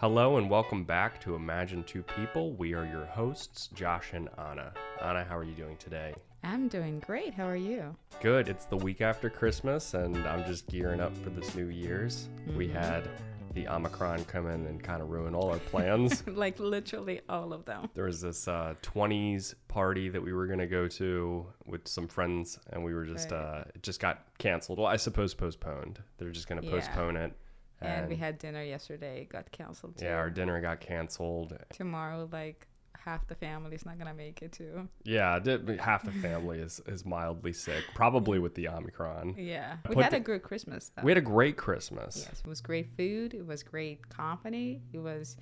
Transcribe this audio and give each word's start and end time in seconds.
Hello 0.00 0.38
and 0.38 0.48
welcome 0.48 0.82
back 0.84 1.20
to 1.20 1.34
Imagine 1.34 1.84
Two 1.84 2.02
People. 2.02 2.52
We 2.52 2.72
are 2.74 2.86
your 2.86 3.04
hosts, 3.04 3.66
Josh 3.74 4.12
and 4.14 4.30
Anna. 4.38 4.72
Anna, 5.02 5.24
how 5.24 5.36
are 5.36 5.44
you 5.44 5.52
doing 5.54 5.76
today? 5.76 6.14
I'm 6.42 6.68
doing 6.68 7.00
great. 7.00 7.34
How 7.34 7.46
are 7.46 7.54
you? 7.56 7.94
Good. 8.22 8.48
It's 8.48 8.64
the 8.64 8.78
week 8.78 9.02
after 9.02 9.28
Christmas, 9.28 9.92
and 9.92 10.16
I'm 10.26 10.44
just 10.46 10.66
gearing 10.68 11.00
up 11.00 11.14
for 11.18 11.28
this 11.28 11.54
New 11.54 11.66
Year's. 11.66 12.30
We 12.56 12.66
had 12.66 13.10
the 13.52 13.68
Omicron 13.68 14.24
come 14.24 14.48
in 14.48 14.64
and 14.68 14.82
kind 14.82 15.02
of 15.02 15.10
ruin 15.10 15.34
all 15.34 15.50
our 15.50 15.58
plans. 15.58 16.26
like 16.26 16.58
literally 16.58 17.20
all 17.28 17.52
of 17.52 17.66
them. 17.66 17.90
there 17.92 18.04
was 18.04 18.22
this 18.22 18.48
uh, 18.48 18.74
20s 18.82 19.54
party 19.68 20.08
that 20.08 20.22
we 20.22 20.32
were 20.32 20.46
going 20.46 20.60
to 20.60 20.66
go 20.66 20.88
to 20.88 21.44
with 21.66 21.86
some 21.86 22.08
friends, 22.08 22.58
and 22.72 22.82
we 22.82 22.94
were 22.94 23.04
just, 23.04 23.32
Right. 23.32 23.38
uh, 23.38 23.64
it 23.74 23.82
just 23.82 24.00
got 24.00 24.24
canceled. 24.38 24.78
Well, 24.78 24.86
I 24.88 24.96
suppose 24.96 25.34
postponed. 25.34 25.98
They're 26.16 26.30
just 26.30 26.48
going 26.48 26.62
to 26.62 26.66
Yeah. 26.66 26.72
postpone 26.74 27.16
it. 27.18 27.34
And 27.82 28.08
we 28.08 28.16
had 28.16 28.38
dinner 28.38 28.62
yesterday. 28.62 29.22
It 29.22 29.30
got 29.30 29.50
canceled 29.52 29.96
too. 29.96 30.04
yeah, 30.04 30.14
our 30.16 30.30
dinner 30.30 30.60
got 30.60 30.80
canceled. 30.80 31.56
Tomorrow, 31.72 32.28
like 32.30 32.66
half 32.98 33.26
the 33.28 33.34
family 33.34 33.74
is 33.74 33.86
not 33.86 33.96
gonna 33.98 34.12
make 34.12 34.42
it 34.42 34.52
too. 34.52 34.86
Yeah, 35.04 35.38
half 35.78 36.04
the 36.04 36.12
family 36.12 36.58
is, 36.58 36.80
is 36.86 37.06
mildly 37.06 37.54
sick, 37.54 37.82
probably 37.94 38.38
with 38.38 38.54
the 38.54 38.68
Omicron. 38.68 39.34
Yeah, 39.38 39.76
we 39.88 39.94
Put 39.94 40.04
had 40.04 40.12
the- 40.12 40.18
a 40.18 40.20
good 40.20 40.42
Christmas 40.42 40.92
though. 40.94 41.02
We 41.02 41.10
had 41.10 41.16
a 41.18 41.22
great 41.22 41.56
Christmas. 41.56 42.26
yes, 42.28 42.40
it 42.44 42.46
was 42.48 42.60
great 42.60 42.88
food. 42.98 43.32
It 43.32 43.46
was 43.46 43.62
great 43.62 44.06
company. 44.10 44.82
It 44.92 44.98
was 44.98 45.38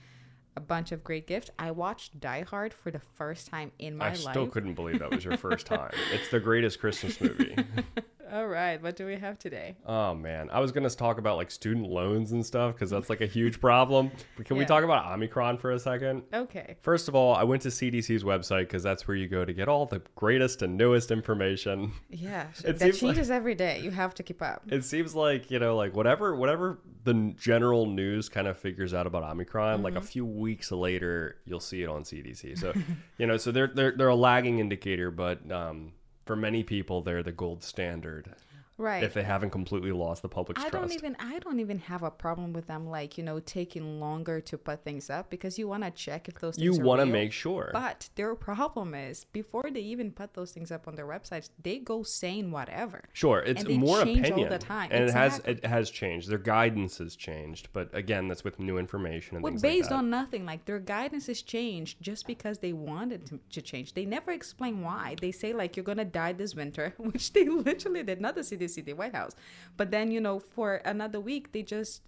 a 0.56 0.60
bunch 0.60 0.92
of 0.92 1.02
great 1.04 1.26
gifts. 1.26 1.50
I 1.58 1.70
watched 1.72 2.18
Die 2.20 2.42
Hard 2.42 2.72
for 2.72 2.90
the 2.92 3.00
first 3.16 3.48
time 3.48 3.72
in 3.80 3.96
my 3.96 4.10
life. 4.10 4.20
I 4.20 4.24
life. 4.24 4.32
still 4.34 4.46
couldn't 4.46 4.74
believe 4.74 5.00
that 5.00 5.10
was 5.10 5.24
your 5.24 5.36
first 5.36 5.66
time. 5.76 5.90
it's 6.12 6.28
the 6.30 6.40
greatest 6.40 6.78
Christmas 6.80 7.20
movie. 7.20 7.56
All 8.32 8.46
right, 8.46 8.80
what 8.82 8.96
do 8.96 9.06
we 9.06 9.16
have 9.16 9.38
today? 9.38 9.76
oh 9.86 10.14
man, 10.14 10.50
I 10.50 10.60
was 10.60 10.72
gonna 10.72 10.90
talk 10.90 11.18
about 11.18 11.36
like 11.36 11.50
student 11.50 11.86
loans 11.88 12.32
and 12.32 12.44
stuff 12.44 12.74
because 12.74 12.90
that's 12.90 13.08
like 13.10 13.20
a 13.20 13.26
huge 13.26 13.60
problem. 13.60 14.10
But 14.36 14.46
can 14.46 14.56
we 14.56 14.64
talk 14.64 14.84
about 14.84 15.06
Omicron 15.12 15.58
for 15.58 15.72
a 15.72 15.78
second? 15.78 16.22
Okay. 16.32 16.76
First 16.82 17.08
of 17.08 17.14
all, 17.14 17.34
I 17.34 17.44
went 17.44 17.62
to 17.62 17.68
CDC's 17.68 18.24
website 18.24 18.60
because 18.62 18.82
that's 18.82 19.08
where 19.08 19.16
you 19.16 19.28
go 19.28 19.44
to 19.44 19.52
get 19.52 19.68
all 19.68 19.86
the 19.86 20.02
greatest 20.14 20.62
and 20.62 20.76
newest 20.76 21.10
information. 21.10 21.92
Yeah, 22.10 22.46
It 22.64 22.78
that 22.78 22.80
seems 22.80 23.02
like- 23.02 23.14
changes 23.14 23.30
every 23.30 23.54
day. 23.54 23.80
You 23.80 23.90
have 23.90 24.14
to 24.14 24.22
keep 24.22 24.42
up. 24.42 24.62
It 24.68 24.84
seems 24.84 25.14
like 25.14 25.50
you 25.50 25.58
know, 25.58 25.76
like 25.76 25.94
whatever, 25.94 26.34
whatever 26.34 26.78
the 27.04 27.34
general 27.38 27.86
news 27.86 28.28
kind 28.28 28.46
of 28.46 28.58
figures 28.58 28.92
out 28.92 29.06
about 29.06 29.22
Omicron, 29.22 29.82
like 29.82 29.94
a 29.94 30.00
few 30.02 30.26
weeks 30.26 30.70
later, 30.70 31.36
you'll 31.46 31.60
see 31.60 31.82
it 31.82 31.88
on 31.88 32.02
CDC. 32.02 32.58
So, 32.58 32.74
you 33.18 33.26
know, 33.26 33.36
so 33.38 33.50
they're 33.52 33.68
they're 33.68 33.92
they're 33.92 34.08
a 34.08 34.14
lagging 34.14 34.58
indicator, 34.58 35.10
but 35.10 35.50
um, 35.50 35.92
for 36.28 36.36
many 36.36 36.62
people, 36.62 37.00
they're 37.00 37.22
the 37.22 37.32
gold 37.32 37.62
standard 37.62 38.34
Right. 38.78 39.02
if 39.02 39.12
they 39.12 39.24
haven't 39.24 39.50
completely 39.50 39.90
lost 39.92 40.22
the 40.22 40.28
public's 40.28 40.62
I 40.64 40.68
trust. 40.68 40.82
don't 40.88 40.92
even 40.92 41.16
I 41.18 41.40
don't 41.40 41.58
even 41.60 41.80
have 41.80 42.02
a 42.04 42.10
problem 42.10 42.52
with 42.52 42.66
them 42.68 42.86
like 42.88 43.18
you 43.18 43.24
know 43.24 43.40
taking 43.40 43.98
longer 44.00 44.40
to 44.40 44.56
put 44.56 44.84
things 44.84 45.10
up 45.10 45.30
because 45.30 45.58
you 45.58 45.66
want 45.66 45.82
to 45.82 45.90
check 45.90 46.28
if 46.28 46.36
those 46.38 46.56
you 46.58 46.70
things 46.72 46.82
are 46.82 46.86
want 46.86 47.00
to 47.00 47.06
make 47.06 47.32
sure. 47.32 47.70
But 47.72 48.08
their 48.14 48.34
problem 48.36 48.94
is 48.94 49.24
before 49.24 49.70
they 49.70 49.80
even 49.80 50.12
put 50.12 50.34
those 50.34 50.52
things 50.52 50.70
up 50.70 50.86
on 50.86 50.94
their 50.94 51.06
websites, 51.06 51.50
they 51.62 51.78
go 51.78 52.02
saying 52.04 52.50
whatever. 52.52 53.02
Sure, 53.12 53.40
it's 53.40 53.66
more 53.68 54.04
change 54.04 54.18
all 54.26 54.32
opinion, 54.32 54.48
the 54.50 54.58
time. 54.58 54.90
and 54.92 55.04
Exactly. 55.04 55.52
it 55.52 55.56
has 55.56 55.64
it 55.64 55.66
has 55.68 55.90
changed. 55.90 56.28
Their 56.30 56.38
guidance 56.38 56.98
has 56.98 57.16
changed, 57.16 57.68
but 57.72 57.92
again, 57.94 58.28
that's 58.28 58.44
with 58.44 58.58
new 58.60 58.78
information 58.78 59.36
and 59.36 59.42
But 59.42 59.50
things 59.50 59.62
based 59.62 59.82
like 59.82 59.90
that. 59.90 59.96
on 59.96 60.10
nothing, 60.10 60.46
like 60.46 60.64
their 60.66 60.78
guidance 60.78 61.28
is 61.28 61.42
changed 61.42 62.00
just 62.00 62.26
because 62.26 62.58
they 62.60 62.72
wanted 62.72 63.26
to, 63.26 63.40
to 63.52 63.60
change. 63.62 63.94
They 63.94 64.04
never 64.04 64.30
explain 64.30 64.82
why. 64.82 65.16
They 65.20 65.32
say 65.32 65.52
like 65.52 65.76
you're 65.76 65.84
gonna 65.84 66.04
die 66.04 66.32
this 66.32 66.54
winter, 66.54 66.94
which 66.98 67.32
they 67.32 67.44
literally 67.48 68.04
did, 68.04 68.20
not 68.20 68.36
the 68.36 68.44
CDC, 68.68 68.84
the 68.84 68.92
White 68.94 69.14
House. 69.14 69.32
But 69.76 69.90
then 69.90 70.10
you 70.10 70.20
know 70.20 70.38
for 70.38 70.76
another 70.84 71.20
week 71.20 71.52
they 71.52 71.62
just 71.62 72.02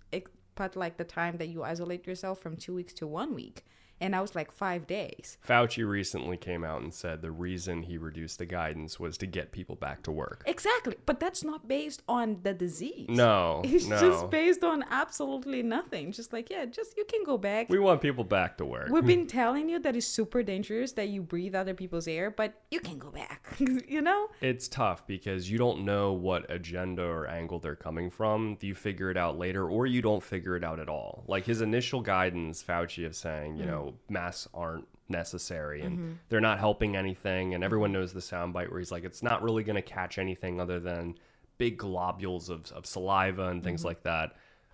put 0.54 0.76
like 0.76 0.96
the 0.98 1.04
time 1.04 1.38
that 1.38 1.48
you 1.48 1.62
isolate 1.62 2.06
yourself 2.06 2.38
from 2.38 2.56
two 2.56 2.74
weeks 2.74 2.92
to 2.94 3.06
one 3.06 3.34
week, 3.34 3.64
and 4.00 4.16
I 4.16 4.20
was 4.20 4.34
like 4.34 4.50
five 4.50 4.86
days. 4.86 5.38
Fauci 5.46 5.86
recently 5.86 6.36
came 6.36 6.64
out 6.64 6.82
and 6.82 6.92
said 6.92 7.22
the 7.22 7.30
reason 7.30 7.82
he 7.82 7.98
reduced 7.98 8.38
the 8.38 8.46
guidance 8.46 8.98
was 8.98 9.18
to 9.18 9.26
get 9.26 9.52
people 9.52 9.76
back 9.76 10.02
to 10.04 10.12
work. 10.12 10.42
Exactly, 10.46 10.96
but 11.06 11.20
that's 11.20 11.44
not 11.44 11.68
based 11.68 12.02
on 12.08 12.38
the 12.42 12.54
disease. 12.54 13.08
No, 13.08 13.62
It's 13.80 13.86
no. 13.86 14.00
just 14.00 14.30
based 14.30 14.64
on 14.64 14.84
absolutely 14.90 15.62
nothing. 15.62 16.12
Just 16.12 16.32
like, 16.32 16.50
yeah, 16.50 16.64
just 16.64 16.96
you 16.96 17.04
can 17.04 17.24
go 17.24 17.38
back. 17.38 17.68
we 17.68 17.78
want 17.78 18.00
people 18.00 18.24
back 18.24 18.56
to 18.58 18.64
work. 18.64 18.88
We've 18.90 19.06
been 19.06 19.26
telling 19.40 19.68
you 19.68 19.78
that 19.80 19.96
it's 19.96 20.06
super 20.06 20.42
dangerous 20.42 20.92
that 20.92 21.08
you 21.08 21.22
breathe 21.22 21.54
other 21.54 21.74
people's 21.74 22.08
air, 22.08 22.30
but 22.30 22.54
you 22.70 22.80
can 22.80 22.98
go 22.98 23.10
back. 23.10 23.46
you 23.58 24.00
know? 24.00 24.28
It's 24.40 24.68
tough 24.68 25.06
because 25.06 25.50
you 25.50 25.58
don't 25.58 25.84
know 25.84 26.12
what 26.12 26.50
agenda 26.50 27.02
or 27.02 27.26
angle 27.26 27.58
they're 27.58 27.76
coming 27.76 28.10
from. 28.10 28.58
You 28.60 28.74
figure 28.74 29.10
it 29.10 29.16
out 29.16 29.38
later, 29.38 29.68
or 29.68 29.86
you 29.86 30.02
don't 30.02 30.22
figure 30.22 30.56
it 30.56 30.64
out 30.64 30.80
at 30.80 30.88
all. 30.88 31.24
Like 31.26 31.44
his 31.44 31.60
initial 31.60 32.00
guidance, 32.00 32.62
Fauci, 32.62 33.06
of 33.06 33.14
saying, 33.14 33.56
you 33.56 33.64
mm. 33.64 33.68
know, 33.68 33.89
masks 34.08 34.48
aren't 34.54 34.86
necessary 35.08 35.82
and 35.82 35.98
mm-hmm. 35.98 36.12
they're 36.28 36.40
not 36.40 36.58
helping 36.58 36.96
anything. 36.96 37.54
And 37.54 37.64
everyone 37.64 37.92
knows 37.92 38.12
the 38.12 38.20
soundbite 38.20 38.70
where 38.70 38.78
he's 38.78 38.92
like, 38.92 39.04
it's 39.04 39.22
not 39.22 39.42
really 39.42 39.64
going 39.64 39.76
to 39.76 39.82
catch 39.82 40.18
anything 40.18 40.60
other 40.60 40.80
than 40.80 41.16
big 41.58 41.76
globules 41.76 42.48
of, 42.48 42.70
of 42.72 42.86
saliva 42.86 43.48
and 43.48 43.62
things 43.62 43.80
mm-hmm. 43.80 43.88
like 43.88 44.02
that. 44.04 44.32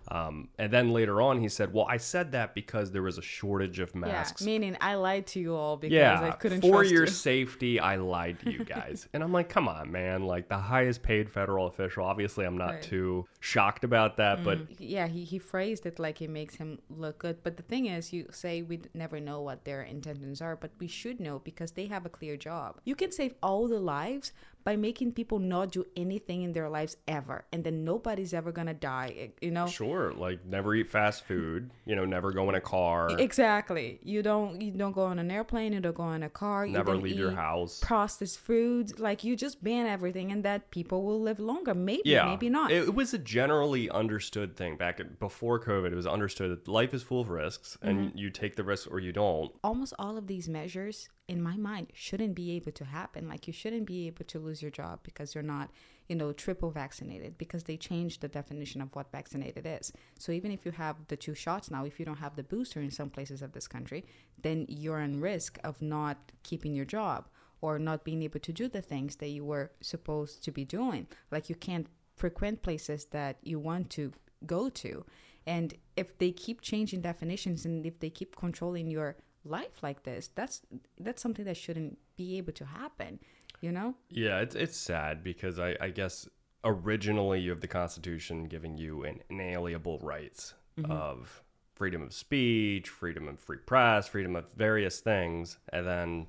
Um, 0.09 0.47
and 0.57 0.71
then 0.71 0.91
later 0.91 1.21
on, 1.21 1.39
he 1.41 1.49
said, 1.49 1.73
well, 1.73 1.85
I 1.89 1.97
said 1.97 2.31
that 2.31 2.53
because 2.55 2.91
there 2.91 3.01
was 3.03 3.17
a 3.17 3.21
shortage 3.21 3.79
of 3.79 3.93
masks 3.93 4.41
Yeah. 4.41 4.45
Meaning 4.45 4.77
I 4.79 4.95
lied 4.95 5.27
to 5.27 5.39
you 5.39 5.55
all 5.55 5.75
because 5.75 5.93
yeah, 5.93 6.21
I 6.21 6.31
couldn't 6.31 6.61
for 6.61 6.83
your 6.83 7.01
you. 7.05 7.07
safety, 7.07 7.79
I 7.79 7.97
lied 7.97 8.39
to 8.41 8.51
you 8.51 8.63
guys. 8.77 9.07
and 9.13 9.21
I'm 9.21 9.33
like, 9.33 9.49
come 9.49 9.67
on, 9.67 9.91
man. 9.91 10.23
Like 10.23 10.47
the 10.47 10.57
highest 10.57 11.03
paid 11.03 11.29
federal 11.29 11.67
official. 11.67 12.05
Obviously, 12.05 12.45
I'm 12.45 12.57
not 12.57 12.67
Right. 12.75 12.81
too 12.81 13.25
shocked 13.39 13.83
about 13.83 14.17
that, 14.17 14.43
but 14.43 14.79
yeah, 14.79 15.07
he, 15.07 15.23
he 15.23 15.39
phrased 15.39 15.85
it 15.85 15.99
like 15.99 16.21
it 16.21 16.29
makes 16.29 16.55
him 16.55 16.79
look 16.89 17.19
good. 17.19 17.43
But 17.43 17.57
the 17.57 17.63
thing 17.63 17.87
is, 17.87 18.13
you 18.13 18.27
say 18.31 18.61
we 18.61 18.79
never 18.93 19.19
know 19.19 19.41
what 19.41 19.65
their 19.65 19.81
intentions 19.83 20.41
are, 20.41 20.55
but 20.55 20.71
we 20.79 20.87
should 20.87 21.19
know 21.19 21.39
because 21.39 21.71
they 21.73 21.87
have 21.87 22.05
a 22.05 22.09
clear 22.09 22.37
job. 22.37 22.79
You 22.85 22.95
can 22.95 23.11
save 23.11 23.33
all 23.43 23.67
the 23.67 23.79
lives 23.79 24.31
by 24.67 24.75
making 24.75 25.13
people 25.13 25.39
not 25.39 25.71
do 25.71 25.85
anything 25.95 26.39
in 26.43 26.51
their 26.51 26.67
lives 26.77 26.97
ever, 27.07 27.45
and 27.53 27.63
then 27.63 27.85
nobody's 27.85 28.33
ever 28.33 28.51
gonna 28.51 28.73
die. 28.73 29.09
eh, 29.17 29.27
You 29.45 29.51
know? 29.51 29.65
sure, 29.67 30.11
like 30.25 30.39
never 30.45 30.75
eat 30.75 30.89
fast 30.89 31.23
food. 31.23 31.71
You 31.85 31.95
know, 31.95 32.03
never 32.03 32.29
go 32.33 32.49
in 32.49 32.55
a 32.55 32.59
car. 32.77 33.01
Exactly. 33.17 33.99
You 34.03 34.21
don't 34.29 34.59
you 34.61 34.71
don't 34.83 34.91
go 34.91 35.05
on 35.11 35.19
an 35.19 35.31
airplane. 35.31 35.71
You 35.71 35.79
don't 35.79 35.95
go 35.95 36.11
in 36.11 36.23
a 36.23 36.29
car. 36.29 36.65
you 36.65 36.73
Never 36.73 36.97
leave 36.97 37.15
your 37.17 37.31
house. 37.47 37.79
Processed 37.79 38.39
foods. 38.39 38.99
Like 38.99 39.23
you 39.23 39.37
just 39.37 39.63
ban 39.63 39.85
everything, 39.87 40.31
and 40.33 40.43
that 40.43 40.69
people 40.71 40.99
will 41.07 41.21
live 41.21 41.39
longer. 41.39 41.73
Maybe, 41.73 42.01
yeah, 42.05 42.25
maybe 42.25 42.49
not. 42.49 42.69
It, 42.71 42.83
it 42.89 42.95
was 43.01 43.13
a 43.13 43.17
generally 43.19 43.89
understood 43.89 44.57
thing 44.57 44.75
back 44.75 44.99
before 45.19 45.59
COVID. 45.61 45.93
It 45.93 45.95
was 45.95 46.07
understood 46.17 46.51
that 46.51 46.67
life 46.67 46.93
is 46.93 47.03
full 47.03 47.21
of 47.21 47.29
risks, 47.29 47.77
and 47.81 47.97
Mm-hmm. 47.97 48.17
you 48.17 48.29
take 48.29 48.55
the 48.57 48.63
risk 48.65 48.91
or 48.91 48.99
you 48.99 49.13
don't. 49.13 49.49
Almost 49.63 49.93
all 49.97 50.17
of 50.17 50.27
these 50.27 50.47
measures, 50.49 51.07
in 51.27 51.41
my 51.41 51.57
mind, 51.57 51.91
shouldn't 51.93 52.35
be 52.35 52.51
able 52.51 52.71
to 52.71 52.85
happen. 52.85 53.27
Like 53.27 53.47
you 53.47 53.53
shouldn't 53.53 53.85
be 53.85 54.07
able 54.07 54.25
to 54.25 54.39
lose 54.39 54.61
your 54.61 54.71
job 54.71 54.99
because 55.03 55.35
you're 55.35 55.43
not, 55.43 55.69
you 56.07 56.15
know, 56.15 56.31
triple 56.31 56.71
vaccinated. 56.71 57.37
Because 57.37 57.63
they 57.63 57.75
changed 57.75 58.21
the 58.21 58.27
definition 58.27 58.81
of 58.81 58.95
what 58.95 59.11
vaccinated 59.11 59.65
is. 59.65 59.91
So 60.17 60.31
even 60.31 60.51
if 60.51 60.65
you 60.65 60.71
have 60.71 60.95
the 61.07 61.17
two 61.17 61.35
shots 61.35 61.69
now, 61.69 61.85
if 61.85 61.99
you 61.99 62.05
don't 62.05 62.17
have 62.17 62.35
the 62.35 62.43
booster 62.43 62.79
in 62.81 62.91
some 62.91 63.09
places 63.09 63.41
of 63.41 63.51
this 63.51 63.67
country, 63.67 64.05
then 64.41 64.65
you're 64.69 65.01
in 65.01 65.19
risk 65.19 65.59
of 65.63 65.81
not 65.81 66.31
keeping 66.43 66.73
your 66.73 66.85
job 66.85 67.27
or 67.59 67.77
not 67.77 68.05
being 68.05 68.23
able 68.23 68.39
to 68.39 68.53
do 68.53 68.69
the 68.69 68.81
things 68.81 69.17
that 69.17 69.29
you 69.29 69.43
were 69.43 69.71
supposed 69.81 70.43
to 70.43 70.51
be 70.51 70.63
doing. 70.63 71.07
Like 71.31 71.49
you 71.49 71.55
can't 71.55 71.87
frequent 72.15 72.61
places 72.61 73.05
that 73.11 73.37
you 73.43 73.59
want 73.59 73.89
to 73.91 74.11
go 74.45 74.69
to. 74.69 75.05
And 75.45 75.73
if 75.95 76.17
they 76.17 76.31
keep 76.31 76.61
changing 76.61 77.01
definitions 77.01 77.65
and 77.65 77.85
if 77.85 77.99
they 77.99 78.09
keep 78.09 78.35
controlling 78.35 78.89
your 78.89 79.15
life 79.47 79.81
like 79.81 80.03
this, 80.03 80.29
that's 80.35 80.61
that's 80.99 81.21
something 81.21 81.45
that 81.45 81.57
shouldn't 81.57 81.97
be 82.15 82.37
able 82.37 82.53
to 82.53 82.65
happen, 82.65 83.19
you 83.61 83.71
know? 83.71 83.95
Yeah, 84.09 84.39
it's 84.39 84.55
it's 84.55 84.77
sad 84.77 85.23
because 85.23 85.59
I, 85.59 85.75
I 85.79 85.89
guess 85.89 86.27
originally 86.63 87.39
you 87.39 87.49
have 87.51 87.61
the 87.61 87.67
Constitution 87.67 88.45
giving 88.45 88.77
you 88.77 89.03
an 89.03 89.21
inalienable 89.29 89.99
rights 89.99 90.53
mm-hmm. 90.79 90.91
of 90.91 91.43
freedom 91.75 92.01
of 92.01 92.13
speech, 92.13 92.89
freedom 92.89 93.27
of 93.27 93.39
free 93.39 93.57
press, 93.57 94.07
freedom 94.07 94.35
of 94.35 94.45
various 94.55 94.99
things, 94.99 95.57
and 95.71 95.85
then 95.85 96.27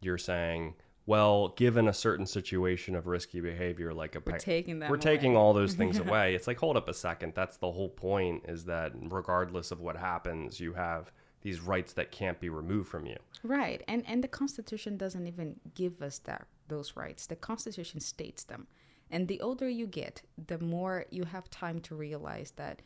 you're 0.00 0.18
saying, 0.18 0.74
well, 1.06 1.48
given 1.56 1.88
a 1.88 1.92
certain 1.92 2.26
situation 2.26 2.94
of 2.94 3.06
risky 3.06 3.40
behavior, 3.40 3.92
like 3.92 4.14
a 4.14 4.22
We're 4.24 4.38
taking 4.38 4.78
them 4.78 4.90
we're 4.90 4.96
away. 4.96 5.02
taking 5.02 5.36
all 5.36 5.52
those 5.52 5.74
things 5.74 5.98
away. 6.06 6.34
It's 6.34 6.46
like, 6.46 6.58
hold 6.58 6.76
up 6.76 6.88
a 6.88 6.94
second. 6.94 7.32
That's 7.34 7.56
the 7.56 7.72
whole 7.72 7.88
point. 7.88 8.44
Is 8.46 8.66
that 8.66 8.92
regardless 8.94 9.72
of 9.72 9.80
what 9.80 9.96
happens, 9.96 10.60
you 10.60 10.74
have 10.74 11.10
these 11.42 11.60
rights 11.60 11.92
that 11.94 12.12
can't 12.12 12.40
be 12.40 12.48
removed 12.48 12.88
from 12.88 13.06
you. 13.06 13.16
Right. 13.42 13.82
And 13.88 14.04
and 14.06 14.22
the 14.22 14.28
Constitution 14.28 14.96
doesn't 14.96 15.26
even 15.26 15.56
give 15.74 16.02
us 16.02 16.18
that 16.20 16.46
those 16.68 16.96
rights. 16.96 17.26
The 17.26 17.36
Constitution 17.36 18.00
states 18.00 18.44
them. 18.44 18.66
And 19.10 19.26
the 19.26 19.40
older 19.40 19.68
you 19.68 19.86
get, 19.86 20.22
the 20.46 20.58
more 20.58 21.06
you 21.10 21.24
have 21.24 21.50
time 21.50 21.80
to 21.80 21.96
realize 21.96 22.52
that 22.52 22.80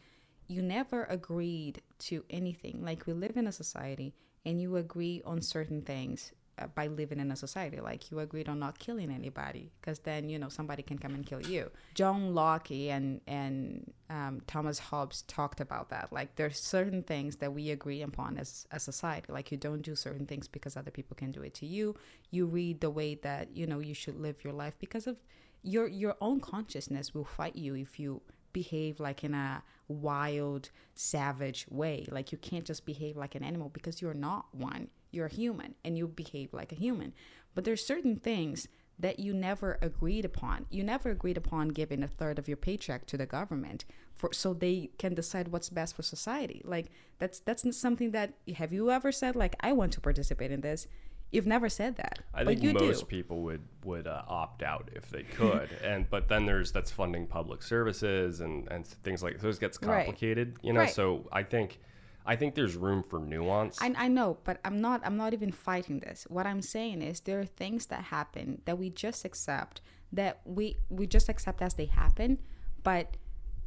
you 0.47 0.62
never 0.62 1.05
agreed 1.05 1.83
to 1.99 2.25
anything. 2.31 2.83
Like 2.83 3.06
we 3.06 3.12
live 3.12 3.37
in 3.37 3.47
a 3.47 3.53
society 3.53 4.15
and 4.45 4.61
you 4.61 4.77
agree 4.77 5.23
on 5.25 5.43
certain 5.43 5.83
things 5.83 6.33
by 6.75 6.87
living 6.87 7.21
in 7.21 7.31
a 7.31 7.37
society. 7.37 7.81
Like 7.81 8.11
you 8.11 8.21
agreed 8.21 8.49
on 8.49 8.59
not 8.59 8.79
killing 8.79 9.11
anybody, 9.11 9.73
because 9.81 10.01
then 10.01 10.29
you 10.29 10.39
know 10.39 10.49
somebody 10.49 10.83
can 10.83 10.99
come 10.99 11.15
and 11.15 11.25
kill 11.27 11.43
you. 11.43 11.71
John 11.95 12.35
Locke 12.35 12.71
and 12.71 13.21
and 13.27 13.93
um, 14.11 14.43
Thomas 14.47 14.79
Hobbes 14.79 15.23
talked 15.23 15.61
about 15.61 15.91
that. 15.91 16.12
Like 16.12 16.37
there's 16.37 16.59
certain 16.59 17.03
things 17.03 17.37
that 17.37 17.53
we 17.53 17.71
agree 17.71 18.03
upon 18.03 18.39
as 18.39 18.67
a 18.71 18.81
society. 18.81 19.33
Like 19.33 19.51
you 19.51 19.59
don't 19.59 19.83
do 19.83 19.95
certain 19.95 20.27
things 20.27 20.49
because 20.49 20.77
other 20.77 20.91
people 20.91 21.17
can 21.17 21.33
do 21.33 21.43
it 21.43 21.55
to 21.55 21.67
you. 21.67 21.97
You 22.31 22.47
read 22.47 22.81
the 22.81 22.91
way 22.91 23.17
that 23.17 23.56
you 23.56 23.67
know 23.67 23.81
you 23.81 23.95
should 23.95 24.21
live 24.21 24.45
your 24.45 24.53
life 24.53 24.75
because 24.79 25.06
of 25.06 25.17
your 25.62 25.89
your 25.89 26.17
own 26.21 26.41
consciousness 26.41 27.15
will 27.15 27.25
fight 27.25 27.56
you 27.56 27.75
if 27.75 27.99
you 27.99 28.21
behave 28.53 29.01
like 29.01 29.25
in 29.25 29.35
a 29.35 29.62
wild 29.89 30.71
savage 30.95 31.67
way 31.69 32.06
like 32.11 32.31
you 32.31 32.39
can't 32.39 32.65
just 32.65 32.87
behave 32.87 33.17
like 33.17 33.35
an 33.35 33.43
animal 33.43 33.69
because 33.71 34.01
you're 34.01 34.15
not 34.15 34.47
one 34.53 34.89
you're 35.15 35.29
human 35.29 35.75
and 35.85 35.97
you 35.97 36.07
behave 36.07 36.53
like 36.53 36.73
a 36.73 36.77
human 36.77 37.13
but 37.55 37.65
there's 37.65 37.85
certain 37.87 38.17
things 38.17 38.69
that 38.99 39.19
you 39.19 39.33
never 39.35 39.79
agreed 39.83 40.25
upon 40.25 40.67
you 40.71 40.83
never 40.83 41.11
agreed 41.11 41.37
upon 41.37 41.69
giving 41.69 42.03
a 42.03 42.09
third 42.09 42.39
of 42.39 42.47
your 42.49 42.57
paycheck 42.57 43.07
to 43.07 43.17
the 43.17 43.27
government 43.27 43.85
for 44.15 44.33
so 44.33 44.53
they 44.55 44.91
can 44.99 45.15
decide 45.15 45.49
what's 45.49 45.69
best 45.71 45.97
for 45.97 46.03
society 46.03 46.63
like 46.65 46.87
that's 47.19 47.41
that's 47.41 47.65
not 47.65 47.75
something 47.75 48.11
that 48.13 48.35
have 48.57 48.73
you 48.73 48.91
ever 48.91 49.11
said 49.11 49.35
like 49.35 49.57
i 49.61 49.73
want 49.73 49.93
to 49.93 50.01
participate 50.01 50.51
in 50.53 50.61
this 50.61 50.87
You've 51.35 51.49
never 51.49 51.69
said 51.69 51.97
that. 51.97 52.21
I 52.33 52.45
but 52.45 52.61
think 52.61 52.75
most 52.75 53.01
do. 53.01 53.07
people 53.07 53.43
would 53.43 53.63
would 53.85 54.07
uh, 54.07 54.23
opt 54.29 54.63
out 54.63 54.89
if 54.95 55.11
they 55.11 55.25
could, 55.25 55.69
and 55.83 56.09
but 56.09 56.29
then 56.29 56.47
there's 56.47 56.71
that's 56.71 56.93
funding 56.93 57.27
public 57.27 57.61
services 57.61 58.41
and 58.41 58.69
and 58.71 58.87
things 58.87 59.21
like 59.21 59.41
those 59.41 59.59
gets 59.59 59.83
Right. 59.83 60.07
complicated, 60.07 60.59
you 60.63 60.73
know. 60.73 60.83
Right. 60.83 60.91
So 60.91 61.29
I 61.33 61.43
think 61.43 61.81
I 62.26 62.37
think 62.37 62.55
there's 62.55 62.76
room 62.76 63.03
for 63.03 63.21
nuance. 63.21 63.81
I, 63.81 63.93
I 63.97 64.09
know, 64.09 64.38
but 64.44 64.59
I'm 64.65 64.81
not. 64.81 65.03
I'm 65.05 65.17
not 65.17 65.35
even 65.35 65.53
fighting 65.53 66.00
this. 66.00 66.26
What 66.29 66.47
I'm 66.47 66.62
saying 66.62 67.03
is 67.03 67.21
there 67.21 67.41
are 67.41 67.44
things 67.44 67.87
that 67.87 68.05
happen 68.05 68.62
that 68.65 68.79
we 68.79 68.91
just 68.91 69.25
accept 69.25 69.81
that 70.12 70.41
we 70.44 70.79
we 70.88 71.06
just 71.06 71.29
accept 71.29 71.61
as 71.61 71.75
they 71.75 71.87
happen, 71.87 72.38
but 72.82 73.17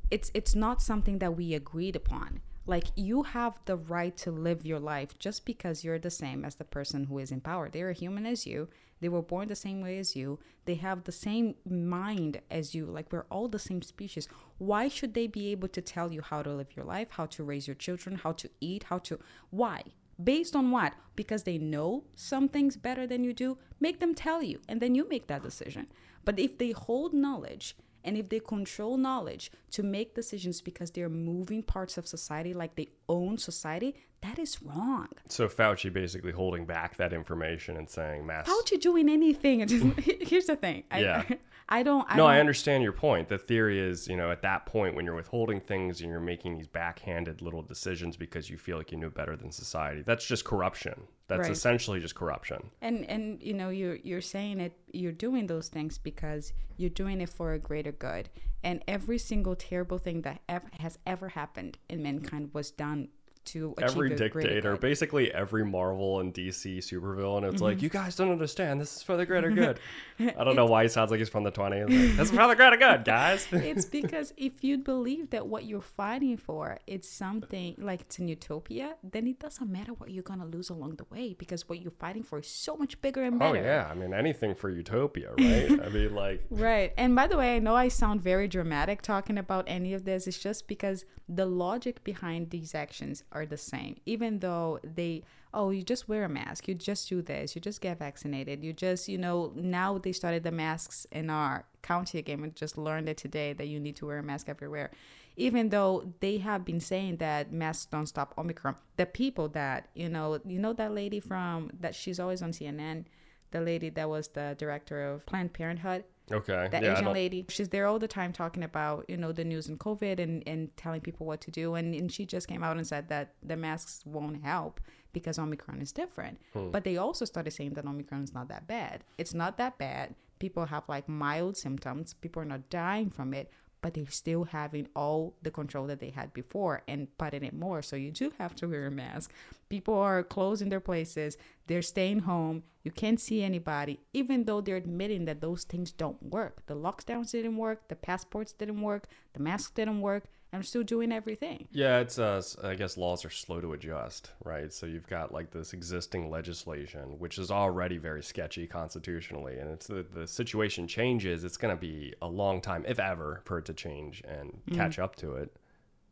it's 0.10 0.32
it's 0.34 0.56
not 0.56 0.82
something 0.82 1.20
that 1.20 1.36
we 1.36 1.54
agreed 1.54 1.96
upon. 1.96 2.42
Like 2.66 2.88
you 2.96 3.24
have 3.24 3.60
the 3.66 3.78
right 3.78 4.16
to 4.18 4.32
live 4.32 4.66
your 4.66 4.80
life 4.80 5.18
just 5.20 5.46
because 5.46 5.84
you're 5.84 6.00
the 6.00 6.10
same 6.10 6.44
as 6.44 6.56
the 6.56 6.66
person 6.66 7.06
who 7.06 7.20
is 7.20 7.32
in 7.32 7.42
power. 7.42 7.70
They're 7.70 7.90
a 7.90 7.94
human 7.94 8.26
as 8.26 8.46
you. 8.46 8.70
They 9.00 9.10
were 9.10 9.22
born 9.22 9.48
the 9.48 9.56
same 9.56 9.82
way 9.82 9.98
as 9.98 10.16
you. 10.16 10.40
They 10.66 10.76
have 10.76 11.04
the 11.04 11.12
same 11.12 11.56
mind 11.70 12.42
as 12.50 12.74
you. 12.74 12.86
Like 12.86 13.12
we're 13.12 13.26
all 13.30 13.48
the 13.48 13.60
same 13.60 13.82
species. 13.82 14.28
Why 14.58 14.88
should 14.88 15.14
they 15.14 15.28
be 15.28 15.52
able 15.52 15.68
to 15.70 15.82
tell 15.82 16.12
you 16.12 16.22
how 16.22 16.42
to 16.42 16.54
live 16.54 16.76
your 16.76 16.86
life, 16.86 17.10
how 17.12 17.26
to 17.28 17.44
raise 17.44 17.68
your 17.68 17.76
children, 17.76 18.18
how 18.18 18.34
to 18.34 18.50
eat, 18.60 18.84
how 18.84 19.00
to 19.00 19.20
why? 19.50 19.84
Based 20.22 20.56
on 20.56 20.72
what? 20.72 20.94
Because 21.16 21.44
they 21.44 21.60
know 21.60 22.06
some 22.16 22.50
things 22.50 22.76
better 22.76 23.06
than 23.06 23.24
you 23.24 23.34
do, 23.34 23.58
make 23.80 24.00
them 24.00 24.16
tell 24.16 24.42
you 24.42 24.60
and 24.68 24.82
then 24.82 24.96
you 24.96 25.08
make 25.08 25.28
that 25.28 25.44
decision. 25.44 25.88
But 26.26 26.40
if 26.40 26.58
they 26.58 26.72
hold 26.72 27.14
knowledge 27.14 27.76
and 28.04 28.18
if 28.18 28.30
they 28.30 28.40
control 28.40 28.98
knowledge 28.98 29.52
to 29.72 29.84
make 29.84 30.16
decisions 30.16 30.62
because 30.62 30.92
they're 30.92 31.10
moving 31.10 31.64
parts 31.64 31.98
of 31.98 32.08
society 32.08 32.54
like 32.54 32.76
they 32.76 32.88
own 33.10 33.38
society, 33.38 33.96
that 34.22 34.40
is 34.40 34.62
wrong. 34.64 35.08
so 35.30 35.48
Fauci 35.48 35.92
basically 35.94 36.32
holding 36.32 36.66
back 36.66 36.98
that 36.98 37.14
information 37.14 37.78
and 37.78 37.90
saying 37.90 38.26
mass. 38.26 38.48
How 38.48 38.60
you 38.72 38.80
doing 38.80 39.10
anything? 39.10 39.66
Just- 39.68 40.00
Here's 40.30 40.46
the 40.46 40.56
thing. 40.56 40.84
I, 40.92 41.00
Yeah. 41.02 41.24
I 41.70 41.84
don't. 41.84 42.06
I 42.10 42.16
no, 42.16 42.24
don't, 42.24 42.32
I 42.32 42.40
understand 42.40 42.82
your 42.82 42.94
point. 42.94 43.28
The 43.28 43.38
theory 43.38 43.78
is, 43.78 44.08
you 44.08 44.16
know, 44.16 44.32
at 44.32 44.42
that 44.44 44.66
point 44.66 44.96
when 44.96 45.04
you're 45.04 45.16
withholding 45.16 45.60
things 45.60 46.00
and 46.00 46.10
you're 46.10 46.22
making 46.22 46.56
these 46.56 46.68
backhanded 46.68 47.42
little 47.42 47.62
decisions 47.62 48.16
because 48.16 48.50
you 48.50 48.58
feel 48.58 48.78
like 48.78 48.94
you 48.94 48.98
knew 48.98 49.10
better 49.10 49.36
than 49.36 49.52
society, 49.52 50.02
that's 50.02 50.26
just 50.26 50.46
corruption. 50.46 51.02
That's 51.28 51.42
Right. 51.42 51.52
essentially 51.52 52.00
just 52.00 52.16
corruption. 52.16 52.72
and 52.82 53.06
and 53.10 53.42
you 53.44 53.54
know 53.54 53.70
you're 53.70 53.96
you're 53.96 54.22
saying 54.22 54.60
it 54.60 54.74
you're 54.94 55.12
doing 55.12 55.48
those 55.48 55.68
things 55.68 55.98
because 55.98 56.54
you're 56.78 56.90
doing 56.90 57.20
it 57.22 57.30
for 57.30 57.54
a 57.54 57.60
greater 57.60 57.92
good 57.92 58.30
and 58.64 58.84
every 58.88 59.18
single 59.18 59.56
terrible 59.56 59.98
thing 59.98 60.22
that 60.22 60.42
ever 60.48 60.70
has 60.80 60.98
ever 61.06 61.30
happened 61.30 61.78
in 61.90 62.02
mankind 62.02 62.52
was 62.54 62.72
done 62.72 63.10
to 63.48 63.74
every 63.82 64.16
dictator, 64.16 64.78
basically 64.78 65.32
every 65.34 65.66
Marvel 65.66 66.20
and 66.20 66.34
DC 66.34 66.78
supervillain, 66.80 67.44
it's 67.44 67.56
Mm-hmm. 67.56 67.64
like, 67.64 67.82
you 67.82 67.90
guys 67.90 68.16
don't 68.16 68.32
understand. 68.32 68.80
This 68.80 68.98
is 68.98 69.04
for 69.04 69.18
the 69.18 69.26
greater 69.26 69.50
good. 69.52 69.80
I 70.20 70.44
don't 70.44 70.56
know 70.62 70.66
why 70.66 70.84
he 70.84 70.90
sounds 70.90 71.12
like 71.12 71.20
he's 71.20 71.30
from 71.30 71.44
the 71.44 71.52
20s. 71.52 71.82
Like, 71.82 72.18
this 72.18 72.30
is 72.30 72.32
for 72.32 72.48
the 72.48 72.56
greater 72.56 72.78
good, 72.78 73.04
guys. 73.06 73.48
it's 73.52 73.86
because 73.86 74.34
if 74.38 74.64
you 74.64 74.78
believe 74.78 75.30
that 75.32 75.48
what 75.48 75.66
you're 75.66 75.82
fighting 75.82 76.38
for 76.38 76.78
it's 76.88 77.10
something 77.10 77.76
like 77.78 78.02
it's 78.02 78.20
an 78.20 78.28
utopia 78.28 78.96
then 79.04 79.28
it 79.28 79.40
doesn't 79.40 79.70
matter 79.72 79.94
what 79.94 80.12
you're 80.12 80.24
gonna 80.24 80.46
lose 80.46 80.70
along 80.70 80.96
the 80.96 81.06
way 81.12 81.34
because 81.38 81.68
what 81.70 81.82
you're 81.82 81.92
fighting 81.92 82.24
for 82.24 82.40
is 82.40 82.48
so 82.48 82.76
much 82.76 83.02
bigger 83.02 83.24
and 83.24 83.40
better. 83.40 83.52
oh, 83.52 83.54
better 83.54 83.66
yeah. 83.66 83.88
I 83.90 83.94
mean, 83.96 84.14
anything 84.14 84.54
for 84.56 84.70
utopia, 84.70 85.30
right? 85.38 85.80
I 85.86 85.90
mean, 85.90 86.14
like, 86.14 86.46
Right. 86.50 86.94
And 86.98 87.16
by 87.16 87.28
the 87.28 87.38
way, 87.38 87.56
I 87.56 87.60
know 87.60 87.76
I 87.76 87.88
sound 87.88 88.22
very 88.22 88.48
dramatic 88.48 89.02
talking 89.02 89.38
about 89.38 89.64
any 89.68 89.94
of 89.94 90.04
this. 90.06 90.28
It's 90.28 90.38
just 90.38 90.68
because 90.68 91.06
the 91.30 91.46
logic 91.46 92.04
behind 92.04 92.50
these 92.52 92.74
actions 92.74 93.24
are 93.38 93.46
the 93.46 93.58
same. 93.58 93.96
Even 94.06 94.40
though 94.40 94.80
they, 94.84 95.24
oh, 95.54 95.70
you 95.70 95.84
just 95.84 96.08
wear 96.10 96.24
a 96.24 96.30
mask, 96.30 96.68
you 96.68 96.76
just 96.76 97.08
do 97.10 97.22
this, 97.22 97.56
you 97.56 97.62
just 97.62 97.82
get 97.82 98.00
vaccinated, 98.00 98.64
you 98.64 98.74
just, 98.74 99.08
you 99.08 99.18
know, 99.18 99.52
now 99.56 99.98
they 99.98 100.12
started 100.12 100.44
the 100.44 100.52
masks 100.52 101.06
in 101.12 101.30
our 101.30 101.66
county 101.82 102.20
again. 102.20 102.42
We 102.42 102.50
just 102.50 102.78
learned 102.78 103.10
it 103.10 103.18
today 103.18 103.54
that 103.54 103.68
you 103.68 103.80
need 103.80 103.96
to 103.98 104.06
wear 104.08 104.20
a 104.20 104.24
mask 104.24 104.50
everywhere. 104.50 104.92
Even 105.36 105.70
though 105.70 106.14
they 106.20 106.40
have 106.40 106.66
been 106.66 106.80
saying 106.80 107.18
that 107.18 107.52
masks 107.52 107.86
don't 107.86 108.08
stop 108.08 108.34
Omicron, 108.38 108.76
the 108.98 109.06
people 109.06 109.48
that, 109.50 109.90
you 109.94 110.10
know, 110.10 110.40
you 110.46 110.60
know 110.60 110.74
that 110.74 110.94
lady 110.94 111.20
from, 111.20 111.70
that 111.80 111.94
she's 111.94 112.20
always 112.20 112.42
on 112.42 112.52
CNN, 112.52 113.06
the 113.52 113.62
lady 113.62 113.90
that 113.92 114.10
was 114.10 114.30
the 114.30 114.56
director 114.58 115.04
of 115.04 115.26
Planned 115.26 115.54
Parenthood, 115.54 116.04
okay. 116.32 116.68
that 116.72 116.84
yeah, 116.84 116.94
Asian 116.94 117.14
lady. 117.14 117.46
She's 117.50 117.70
there 117.70 117.86
all 117.86 118.00
the 118.00 118.08
time 118.08 118.34
talking 118.34 118.64
about, 118.64 119.06
you 119.08 119.18
know, 119.18 119.32
the 119.32 119.44
news 119.44 119.68
and 119.68 119.80
COVID 119.80 120.20
and, 120.20 120.44
and 120.48 120.76
telling 120.78 121.02
people 121.02 121.26
what 121.26 121.42
to 121.42 121.52
do. 121.52 121.76
And, 121.76 121.94
and 121.94 122.12
she 122.12 122.26
just 122.26 122.48
came 122.48 122.64
out 122.64 122.78
and 122.78 122.86
said 122.86 123.10
that 123.10 123.34
the 123.44 123.58
masks 123.58 124.04
won't 124.06 124.44
help 124.44 124.80
because 125.14 125.40
Omicron 125.40 125.82
is 125.82 125.92
different. 125.92 126.40
Hmm. 126.54 126.72
But 126.72 126.84
they 126.84 126.98
also 126.98 127.26
started 127.26 127.52
saying 127.52 127.74
that 127.74 127.86
Omicron 127.86 128.24
is 128.24 128.34
not 128.34 128.50
that 128.50 128.68
bad. 128.68 129.04
It's 129.18 129.34
not 129.34 129.58
that 129.58 129.78
bad. 129.78 130.16
People 130.40 130.66
have 130.66 130.84
like 130.88 131.10
mild 131.10 131.58
symptoms. 131.58 132.14
People 132.14 132.42
are 132.42 132.46
not 132.46 132.70
dying 132.70 133.10
from 133.10 133.34
it, 133.34 133.52
but 133.82 133.94
they're 133.94 134.10
still 134.10 134.46
having 134.46 134.88
all 134.96 135.36
the 135.42 135.52
control 135.52 135.88
that 135.88 136.00
they 136.00 136.10
had 136.10 136.34
before 136.34 136.84
and 136.88 137.08
putting 137.18 137.44
it 137.44 137.54
more. 137.54 137.82
So 137.82 137.96
you 137.96 138.12
do 138.12 138.34
have 138.38 138.56
to 138.56 138.68
wear 138.68 138.88
a 138.88 138.92
mask. 138.92 139.32
People 139.70 139.96
are 139.96 140.24
closing 140.24 140.70
their 140.70 140.80
places. 140.80 141.38
They're 141.68 141.82
staying 141.82 142.20
home. 142.20 142.64
You 142.84 142.92
can't 142.92 143.20
see 143.20 143.44
anybody, 143.44 144.00
even 144.14 144.46
though 144.46 144.62
they're 144.62 144.78
admitting 144.78 145.26
that 145.26 145.42
those 145.42 145.64
things 145.64 145.92
don't 145.92 146.22
work. 146.24 146.66
The 146.68 146.76
lockdowns 146.76 147.32
didn't 147.32 147.58
work. 147.58 147.88
The 147.90 147.96
passports 147.96 148.54
didn't 148.54 148.82
work. 148.82 149.08
The 149.34 149.42
masks 149.42 149.72
didn't 149.72 150.02
work. 150.02 150.26
We're 150.54 150.64
still 150.64 150.84
doing 150.84 151.12
everything. 151.12 151.68
Yeah, 151.72 152.00
it's 152.00 152.18
uh, 152.18 152.42
I 152.64 152.76
guess 152.76 152.98
laws 152.98 153.24
are 153.26 153.30
slow 153.30 153.62
to 153.62 153.74
adjust, 153.74 154.32
right? 154.44 154.74
So 154.74 154.86
you've 154.86 155.06
got 155.08 155.32
like 155.32 155.52
this 155.52 155.74
existing 155.74 156.30
legislation, 156.32 157.20
which 157.20 157.38
is 157.38 157.52
already 157.52 157.98
very 157.98 158.24
sketchy 158.24 158.66
constitutionally, 158.66 159.58
and 159.60 159.70
it's 159.70 159.88
the, 159.88 160.04
the 160.14 160.26
situation 160.26 160.88
changes. 160.88 161.44
It's 161.44 161.58
going 161.58 161.76
to 161.76 161.80
be 161.80 162.14
a 162.22 162.28
long 162.28 162.62
time, 162.62 162.86
if 162.88 162.98
ever, 163.00 163.42
for 163.46 163.60
it 163.60 163.66
to 163.66 163.74
change 163.74 164.24
and 164.28 164.62
catch 164.74 164.98
up 165.00 165.16
to 165.18 165.34
it. 165.34 165.56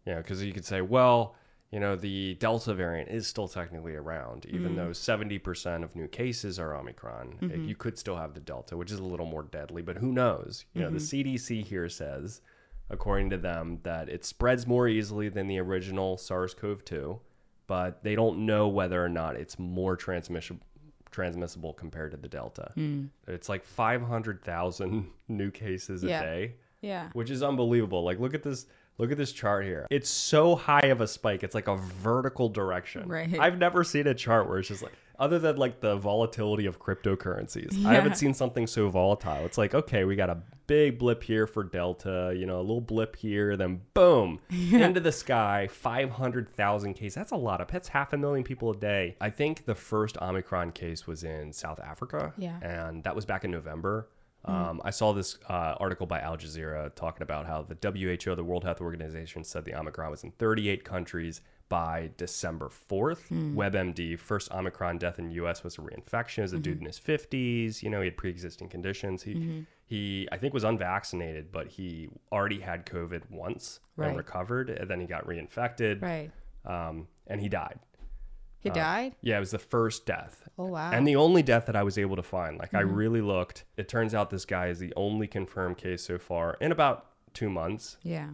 You 0.05 0.13
know, 0.13 0.21
because 0.21 0.43
you 0.43 0.53
could 0.53 0.65
say, 0.65 0.81
well, 0.81 1.33
you 1.71 1.79
know, 1.79 1.95
the 1.95 2.35
Delta 2.35 2.73
variant 2.75 3.09
is 3.09 3.25
still 3.25 3.47
technically 3.47 3.95
around, 3.95 4.45
even 4.45 4.75
though 4.75 4.93
seventy 4.93 5.39
percent 5.39 5.83
of 5.83 5.95
new 5.95 6.07
cases 6.07 6.59
are 6.59 6.75
Omicron. 6.75 7.37
Uh, 7.41 7.55
You 7.57 7.75
could 7.75 7.97
still 7.97 8.17
have 8.17 8.33
the 8.35 8.39
Delta, 8.41 8.77
which 8.77 8.91
is 8.91 8.99
a 8.99 9.03
little 9.03 9.25
more 9.25 9.43
deadly, 9.43 9.81
but 9.81 9.97
who 9.97 10.11
knows? 10.11 10.65
You 10.73 10.81
know, 10.81 10.91
the 10.91 10.99
CDC 10.99 11.65
here 11.65 11.89
says 11.89 12.41
according 12.89 13.29
to 13.31 13.37
them, 13.37 13.79
that 13.83 14.09
it 14.09 14.23
spreads 14.25 14.67
more 14.67 14.87
easily 14.87 15.29
than 15.29 15.47
the 15.47 15.59
original 15.59 16.17
SARS 16.17 16.53
CoV 16.53 16.83
2, 16.85 17.19
but 17.67 18.03
they 18.03 18.15
don't 18.15 18.45
know 18.45 18.67
whether 18.67 19.03
or 19.03 19.09
not 19.09 19.35
it's 19.35 19.57
more 19.57 19.95
transmission, 19.95 20.61
transmissible 21.11 21.73
compared 21.73 22.11
to 22.11 22.17
the 22.17 22.27
Delta. 22.27 22.71
Hmm. 22.75 23.05
It's 23.27 23.49
like 23.49 23.65
500,000 23.65 25.07
new 25.27 25.51
cases 25.51 26.03
a 26.03 26.07
Yeah. 26.07 26.21
day, 26.21 26.55
Yeah. 26.81 27.09
which 27.13 27.29
is 27.29 27.43
unbelievable. 27.43 28.03
Like, 28.03 28.19
look 28.19 28.33
at 28.33 28.43
this. 28.43 28.65
Look 28.97 29.11
at 29.11 29.17
this 29.17 29.33
chart 29.33 29.65
here. 29.65 29.85
It's 29.91 30.09
so 30.09 30.55
high 30.55 30.85
of 30.87 31.01
a 31.01 31.07
spike. 31.07 31.43
It's 31.43 31.53
like 31.53 31.67
a 31.67 31.75
vertical 31.75 32.47
direction. 32.47 33.09
Right. 33.09 33.37
I've 33.37 33.57
never 33.57 33.83
seen 33.83 34.07
a 34.07 34.13
chart 34.13 34.47
where 34.47 34.57
it's 34.59 34.69
just 34.69 34.81
like, 34.81 34.93
other 35.19 35.39
than 35.39 35.57
like 35.57 35.81
the 35.81 35.95
volatility 35.95 36.65
of 36.65 36.79
cryptocurrencies, 36.79 37.85
I 37.85 37.93
haven't 37.93 38.15
seen 38.15 38.33
something 38.33 38.67
so 38.67 38.89
volatile. 38.89 39.45
It's 39.45 39.57
like, 39.57 39.73
okay, 39.73 40.03
we 40.05 40.15
got 40.15 40.29
a 40.29 40.37
big 40.67 40.97
blip 40.97 41.23
here 41.23 41.47
for 41.47 41.63
Delta, 41.63 42.33
you 42.35 42.45
know, 42.45 42.59
a 42.59 42.61
little 42.61 42.81
blip 42.81 43.15
here, 43.15 43.55
then 43.55 43.81
boom, 43.93 44.39
into 44.49 44.99
the 44.99 45.11
sky, 45.11 45.67
500,000 45.71 46.93
cases. 46.93 47.15
That's 47.15 47.31
a 47.31 47.37
lot 47.37 47.61
of, 47.61 47.67
that's 47.67 47.89
half 47.89 48.13
a 48.13 48.17
million 48.17 48.43
people 48.43 48.71
a 48.71 48.75
day. 48.75 49.15
I 49.21 49.29
think 49.29 49.65
the 49.65 49.75
first 49.75 50.17
Omicron 50.21 50.71
case 50.71 51.07
was 51.07 51.23
in 51.23 51.53
South 51.53 51.79
Africa. 51.79 52.33
Yeah. 52.37 52.59
And 52.61 53.03
that 53.03 53.15
was 53.15 53.25
back 53.25 53.43
in 53.43 53.51
November. 53.51 54.07
Um, 54.45 54.81
I 54.85 54.91
saw 54.91 55.11
this 55.13 55.37
uh, 55.49 55.75
article 55.79 56.05
by 56.05 56.19
Al 56.19 56.37
Jazeera 56.37 56.93
talking 56.95 57.23
about 57.23 57.45
how 57.47 57.63
the 57.63 57.75
WHO, 57.81 58.35
the 58.35 58.43
World 58.43 58.63
Health 58.63 58.79
Organization, 58.81 59.43
said 59.43 59.65
the 59.65 59.73
Omicron 59.73 60.11
was 60.11 60.23
in 60.23 60.31
38 60.31 60.83
countries, 60.83 61.41
by 61.67 62.11
December 62.17 62.69
4th. 62.69 63.27
WebMD, 63.55 64.19
first 64.19 64.51
Omicron 64.51 64.99
death 64.99 65.17
in 65.17 65.29
the 65.29 65.33
US 65.43 65.63
was 65.63 65.79
a 65.79 65.81
reinfection. 65.81 66.37
It 66.37 66.41
was 66.43 66.53
a 66.53 66.59
dude 66.59 66.79
in 66.79 66.85
his 66.85 66.99
50s. 66.99 67.81
You 67.81 67.89
know, 67.89 68.01
he 68.01 68.05
had 68.05 68.17
pre 68.17 68.29
existing 68.29 68.69
conditions. 68.69 69.23
He, 69.23 69.65
he, 69.87 70.27
I 70.31 70.37
think, 70.37 70.53
was 70.53 70.63
unvaccinated, 70.63 71.51
but 71.51 71.67
he 71.67 72.09
already 72.31 72.59
had 72.59 72.85
COVID 72.85 73.23
once 73.31 73.79
Right. 73.97 74.09
and 74.09 74.17
recovered. 74.17 74.69
And 74.69 74.87
then 74.87 74.99
he 74.99 75.07
got 75.07 75.25
reinfected 75.25 76.03
Right. 76.03 76.29
um, 76.65 77.07
and 77.25 77.41
he 77.41 77.49
died. 77.49 77.79
He 78.65 78.79
died. 78.79 79.15
Yeah, 79.21 79.37
it 79.37 79.39
was 79.39 79.51
the 79.51 79.59
first 79.59 80.05
death. 80.05 80.47
Oh 80.57 80.65
wow. 80.65 80.91
And 80.91 81.07
the 81.07 81.15
only 81.15 81.43
death 81.43 81.65
that 81.67 81.75
I 81.75 81.83
was 81.83 81.97
able 81.97 82.15
to 82.15 82.23
find. 82.23 82.57
Like, 82.57 82.73
I 82.73 82.81
Mm-hmm. 82.83 82.95
really 82.95 83.21
looked. 83.21 83.65
It 83.77 83.87
turns 83.87 84.13
out 84.13 84.29
this 84.29 84.45
guy 84.45 84.67
is 84.67 84.79
the 84.79 84.93
only 84.95 85.27
confirmed 85.27 85.77
case 85.77 86.03
so 86.03 86.17
far 86.17 86.57
in 86.61 86.71
about 86.71 87.05
two 87.33 87.49
months 87.49 87.97
yeah. 88.03 88.29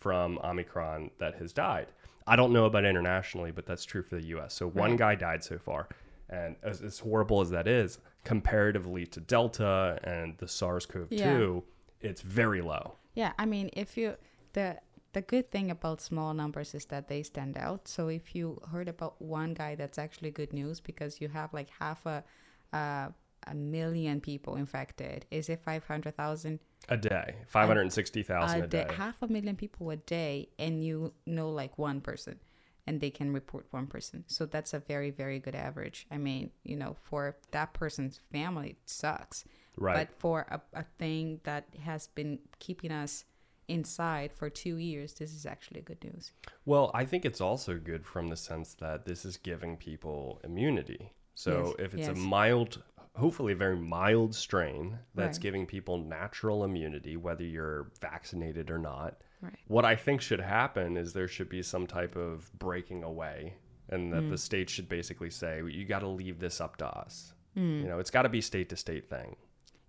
from 0.00 0.38
Omicron 0.44 1.10
that 1.18 1.34
has 1.36 1.52
died. 1.52 1.88
I 2.26 2.36
don't 2.36 2.52
know 2.52 2.66
about 2.66 2.84
internationally, 2.84 3.50
but 3.50 3.66
that's 3.66 3.84
true 3.84 4.02
for 4.02 4.16
the 4.16 4.26
US. 4.36 4.54
So 4.54 4.68
one 4.68 4.96
guy 4.96 5.14
died 5.14 5.42
so 5.42 5.58
far. 5.58 5.88
And 6.30 6.56
as, 6.62 6.80
as 6.80 6.98
horrible 7.00 7.40
as 7.40 7.50
that 7.50 7.66
is, 7.66 7.98
comparatively 8.24 9.06
to 9.06 9.20
Delta 9.20 9.98
and 10.04 10.36
the 10.38 10.48
SARS 10.48 10.86
CoV 10.86 11.10
2, 11.10 11.16
Yeah. 11.16 12.08
it's 12.08 12.20
very 12.22 12.60
low. 12.62 12.94
Yeah, 13.14 13.32
I 13.38 13.44
mean, 13.46 13.68
if 13.74 13.96
you 13.96 14.14
the 14.54 14.78
the 15.12 15.22
good 15.22 15.50
thing 15.50 15.70
about 15.70 16.00
small 16.00 16.32
numbers 16.34 16.74
is 16.74 16.86
that 16.86 17.08
they 17.08 17.22
stand 17.22 17.58
out. 17.58 17.86
So 17.88 18.08
if 18.08 18.34
you 18.34 18.60
heard 18.70 18.88
about 18.88 19.20
one 19.20 19.54
guy, 19.54 19.74
that's 19.74 19.98
actually 19.98 20.30
good 20.30 20.52
news 20.52 20.80
because 20.80 21.20
you 21.20 21.28
have 21.28 21.52
like 21.52 21.68
half 21.78 22.06
a 22.06 22.24
uh, 22.72 23.08
a 23.46 23.54
million 23.54 24.20
people 24.20 24.56
infected. 24.56 25.26
Is 25.30 25.48
it 25.48 25.60
five 25.62 25.84
hundred 25.84 26.16
thousand 26.16 26.60
A 26.88 26.96
day, 26.96 27.34
560,000 27.48 28.60
a 28.60 28.64
a 28.64 28.66
day. 28.66 28.84
day? 28.84 28.94
Half 28.94 29.16
a 29.20 29.28
million 29.28 29.56
people 29.56 29.90
a 29.90 29.96
day, 29.96 30.48
and 30.58 30.84
you 30.84 31.12
know 31.26 31.50
like 31.50 31.76
one 31.76 32.00
person, 32.00 32.38
and 32.86 33.00
they 33.00 33.10
can 33.10 33.32
report 33.32 33.66
one 33.70 33.86
person. 33.86 34.24
So 34.28 34.46
that's 34.46 34.72
a 34.72 34.78
very 34.78 35.10
very 35.10 35.38
good 35.38 35.54
average. 35.54 36.06
I 36.10 36.18
mean, 36.18 36.50
you 36.62 36.76
know, 36.76 36.96
for 37.02 37.36
that 37.50 37.74
person's 37.74 38.20
family, 38.32 38.70
it 38.70 38.78
sucks. 38.86 39.44
Right. 39.76 39.96
But 39.96 40.18
for 40.18 40.46
a, 40.50 40.60
a 40.80 40.84
thing 40.98 41.40
that 41.44 41.64
has 41.84 42.06
been 42.08 42.38
keeping 42.58 42.92
us 42.92 43.24
inside 43.68 44.32
for 44.32 44.50
two 44.50 44.76
years, 44.76 45.14
this 45.14 45.32
is 45.32 45.46
actually 45.46 45.80
good 45.80 46.02
news. 46.04 46.32
Well, 46.64 46.90
I 46.94 47.04
think 47.04 47.24
it's 47.24 47.40
also 47.40 47.78
good 47.78 48.04
from 48.04 48.28
the 48.28 48.36
sense 48.36 48.74
that 48.74 49.04
this 49.04 49.24
is 49.24 49.36
giving 49.36 49.76
people 49.76 50.40
immunity. 50.44 51.12
So 51.34 51.74
Yes, 51.78 51.86
if 51.86 51.94
it's 51.94 52.08
yes. 52.08 52.16
a 52.16 52.20
mild, 52.20 52.82
hopefully 53.16 53.52
a 53.52 53.56
very 53.56 53.76
mild 53.76 54.34
strain 54.34 54.98
that's 55.14 55.38
Right. 55.38 55.42
giving 55.42 55.66
people 55.66 55.98
natural 55.98 56.64
immunity, 56.64 57.16
whether 57.16 57.44
you're 57.44 57.90
vaccinated 58.00 58.70
or 58.70 58.78
not, 58.78 59.22
Right. 59.40 59.58
what 59.66 59.84
I 59.84 59.96
think 59.96 60.20
should 60.20 60.40
happen 60.40 60.96
is 60.96 61.12
there 61.12 61.28
should 61.28 61.48
be 61.48 61.62
some 61.62 61.86
type 61.86 62.16
of 62.16 62.50
breaking 62.58 63.02
away, 63.02 63.54
and 63.88 64.12
that 64.12 64.22
Mm. 64.24 64.30
the 64.30 64.38
state 64.38 64.70
should 64.70 64.88
basically 64.88 65.30
say, 65.30 65.62
you 65.66 65.84
got 65.84 66.00
to 66.00 66.08
leave 66.08 66.38
this 66.38 66.60
up 66.60 66.76
to 66.78 66.86
us. 66.86 67.34
Mm. 67.56 67.80
You 67.82 67.88
know, 67.88 67.98
it's 67.98 68.10
got 68.10 68.22
to 68.22 68.28
be 68.28 68.40
state 68.40 68.68
to 68.70 68.76
state 68.76 69.08
thing. 69.10 69.36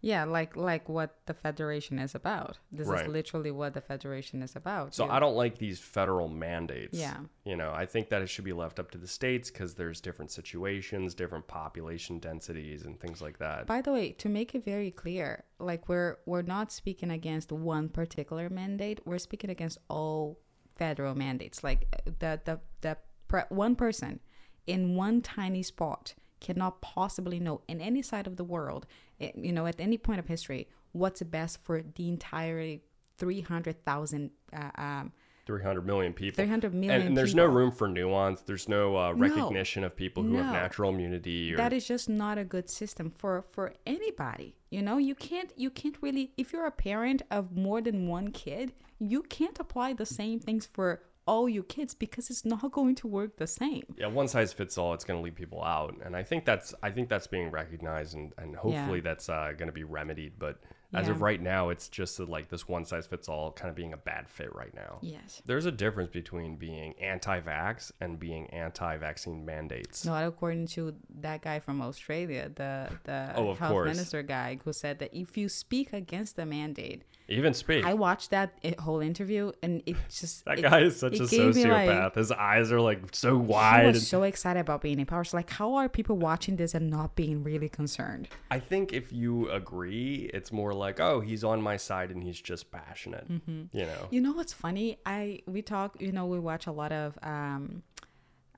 Yeah, 0.05 0.25
like 0.25 0.57
like 0.57 0.89
what 0.89 1.15
the 1.27 1.33
federation 1.33 1.97
is 1.97 2.13
about. 2.13 2.59
This 2.73 2.87
Right. 2.89 3.05
is 3.05 3.07
literally 3.07 3.51
what 3.51 3.73
the 3.73 3.79
federation 3.79 4.43
is 4.43 4.53
about. 4.53 4.93
So 4.93 5.05
You- 5.05 5.11
I 5.11 5.19
don't 5.21 5.37
like 5.37 5.57
these 5.59 5.79
federal 5.79 6.27
mandates. 6.27 6.99
Yeah. 6.99 7.21
You 7.45 7.55
know, 7.55 7.71
I 7.71 7.85
think 7.85 8.09
that 8.09 8.21
it 8.21 8.27
should 8.27 8.43
be 8.43 8.51
left 8.51 8.79
up 8.81 8.91
to 8.91 8.97
the 8.97 9.07
states 9.07 9.49
because 9.49 9.75
there's 9.75 10.01
different 10.01 10.29
situations, 10.29 11.15
different 11.15 11.47
population 11.47 12.19
densities, 12.19 12.83
and 12.85 12.99
things 12.99 13.21
like 13.21 13.37
that. 13.37 13.65
By 13.65 13.81
the 13.81 13.93
way, 13.93 14.11
to 14.23 14.27
make 14.27 14.53
it 14.53 14.65
very 14.65 14.91
clear, 14.91 15.45
like 15.57 15.87
we're 15.87 16.17
we're 16.25 16.41
not 16.57 16.71
speaking 16.73 17.09
against 17.09 17.53
one 17.53 17.87
particular 17.87 18.49
mandate. 18.49 18.99
We're 19.05 19.19
speaking 19.19 19.49
against 19.49 19.77
all 19.89 20.37
federal 20.75 21.15
mandates. 21.15 21.63
Like 21.63 21.87
uh, 21.93 22.11
the 22.19 22.41
the 22.43 22.59
the 22.81 22.97
pre- 23.29 23.47
one 23.49 23.75
person 23.77 24.19
in 24.67 24.95
one 24.97 25.21
tiny 25.21 25.63
spot 25.63 26.13
cannot 26.43 26.81
possibly 26.81 27.39
know 27.39 27.61
in 27.67 27.81
any 27.81 28.01
side 28.01 28.27
of 28.27 28.35
the 28.35 28.43
world, 28.43 28.85
eh, 29.19 29.31
you 29.35 29.51
know, 29.51 29.65
at 29.65 29.79
any 29.79 29.97
point 29.97 30.19
of 30.19 30.27
history, 30.27 30.67
what's 30.91 31.23
best 31.23 31.63
for 31.63 31.81
the 31.95 32.07
entire 32.09 32.77
three 33.17 33.41
hundred 33.41 33.83
thousand. 33.83 34.31
Uh, 34.55 34.69
um, 34.75 35.11
300 35.45 35.85
million 35.85 36.13
people. 36.13 36.37
300 36.37 36.71
and, 36.71 36.79
million 36.79 37.07
and 37.07 37.17
there's 37.17 37.35
no 37.35 37.45
room 37.45 37.69
for 37.69 37.89
nuance. 37.89 38.41
There's 38.43 38.69
no 38.69 38.95
uh, 38.95 39.11
recognition 39.11 39.83
of 39.83 39.93
people 39.93 40.23
who 40.23 40.37
have 40.37 40.53
natural 40.53 40.89
immunity. 40.89 41.53
Or, 41.53 41.57
that 41.57 41.73
is 41.73 41.85
just 41.85 42.07
not 42.07 42.37
a 42.37 42.45
good 42.45 42.69
system 42.69 43.11
for 43.17 43.43
for 43.51 43.73
anybody 43.85 44.55
you 44.73 44.81
know 44.81 44.97
you 44.97 45.13
can't 45.13 45.53
you 45.55 45.69
can't 45.69 45.97
really 46.01 46.31
if 46.35 46.51
you're 46.51 46.65
a 46.65 46.71
parent 46.71 47.21
of 47.29 47.55
more 47.55 47.79
than 47.79 48.07
one 48.07 48.31
kid 48.31 48.73
you 48.99 49.21
can't 49.21 49.59
apply 49.59 49.93
the 49.93 50.05
same 50.05 50.39
things 50.39 50.65
for 50.65 51.03
all 51.25 51.47
your 51.47 51.63
kids 51.63 51.93
because 51.93 52.29
it's 52.29 52.45
not 52.45 52.71
going 52.71 52.95
to 52.95 53.07
work 53.07 53.37
the 53.37 53.47
same 53.47 53.83
yeah, 53.97 54.07
one 54.07 54.27
size 54.27 54.53
fits 54.53 54.77
all. 54.77 54.93
It's 54.93 55.03
going 55.03 55.19
to 55.19 55.23
leave 55.23 55.35
people 55.35 55.63
out, 55.63 55.95
and 56.03 56.15
I 56.15 56.23
think 56.23 56.45
that's 56.45 56.73
I 56.81 56.91
think 56.91 57.09
that's 57.09 57.27
being 57.27 57.51
recognized, 57.51 58.15
and, 58.15 58.33
and 58.37 58.55
hopefully 58.55 58.99
that's 58.99 59.29
uh, 59.29 59.53
going 59.57 59.67
to 59.67 59.73
be 59.73 59.83
remedied. 59.83 60.33
But 60.39 60.59
as 60.93 61.09
of 61.09 61.21
right 61.21 61.41
now, 61.41 61.69
it's 61.69 61.87
just 61.89 62.17
that, 62.17 62.29
like 62.29 62.49
this 62.49 62.67
one 62.67 62.85
size 62.85 63.07
fits 63.07 63.27
all 63.29 63.51
kind 63.51 63.69
of 63.69 63.75
being 63.75 63.93
a 63.93 63.97
bad 63.97 64.27
fit 64.29 64.53
right 64.55 64.73
now. 64.75 64.99
yes 65.01 65.41
There's 65.45 65.65
a 65.65 65.71
difference 65.71 66.11
between 66.11 66.55
being 66.57 66.93
anti-vax 67.01 67.91
and 68.01 68.19
being 68.19 68.49
anti-vaccine 68.51 69.45
mandates. 69.45 70.05
not 70.05 70.23
according 70.25 70.67
to 70.67 70.93
that 71.21 71.41
guy 71.41 71.59
from 71.59 71.81
australia 71.81 72.49
the 72.55 72.89
the 73.05 73.31
Oh, 73.35 73.53
health 73.55 73.71
course. 73.71 73.87
minister 73.87 74.21
guy 74.23 74.59
who 74.63 74.73
said 74.73 74.99
that 74.99 75.11
if 75.17 75.37
you 75.37 75.47
speak 75.49 75.93
against 75.93 76.35
the 76.35 76.45
mandate 76.45 77.03
Even 77.27 77.53
speak. 77.53 77.85
i 77.85 77.93
watched 77.93 78.29
that 78.31 78.49
eh, 78.63 78.73
whole 78.79 78.99
interview 79.11 79.51
and 79.63 79.81
it 79.85 79.95
just 80.09 80.45
that 80.45 80.59
it- 80.59 80.63
guy 80.63 80.79
is 80.81 80.99
such 80.99 81.17
a 81.19 81.23
me, 81.23 81.37
like- 81.37 81.55
sociopath. 81.55 82.15
His 82.15 82.31
eyes 82.31 82.71
are 82.71 82.81
like 82.89 82.99
so 83.23 83.29
I 83.29 83.41
wide. 83.55 83.85
was 83.87 83.97
and- 83.97 84.05
so 84.15 84.23
excited 84.23 84.59
about 84.59 84.81
being 84.81 84.99
in 84.99 85.05
power. 85.05 85.23
So 85.23 85.37
like, 85.37 85.49
how 85.59 85.69
are 85.79 85.87
people 85.99 86.17
watching 86.17 86.55
this 86.61 86.73
and 86.77 86.89
not 86.89 87.15
being 87.15 87.37
really 87.49 87.69
concerned? 87.69 88.27
I 88.51 88.59
think 88.59 88.93
if 88.93 89.05
you 89.21 89.49
agree, 89.49 90.29
it's 90.37 90.51
more 90.51 90.73
like, 90.73 90.82
oh, 90.99 91.19
he's 91.21 91.43
on 91.43 91.61
my 91.61 91.77
side 91.77 92.09
and 92.11 92.21
he's 92.23 92.39
just 92.41 92.71
passionate. 92.71 93.27
Mm-hmm. 93.29 93.77
You 93.77 93.85
know. 93.85 94.07
You 94.11 94.21
know 94.21 94.33
what's 94.33 94.53
funny? 94.53 94.97
I 95.05 95.41
we 95.47 95.61
talk. 95.61 95.89
You 95.99 96.11
know, 96.11 96.25
we 96.25 96.39
watch 96.39 96.67
a 96.67 96.71
lot 96.71 96.91
of 96.91 97.17
um, 97.23 97.83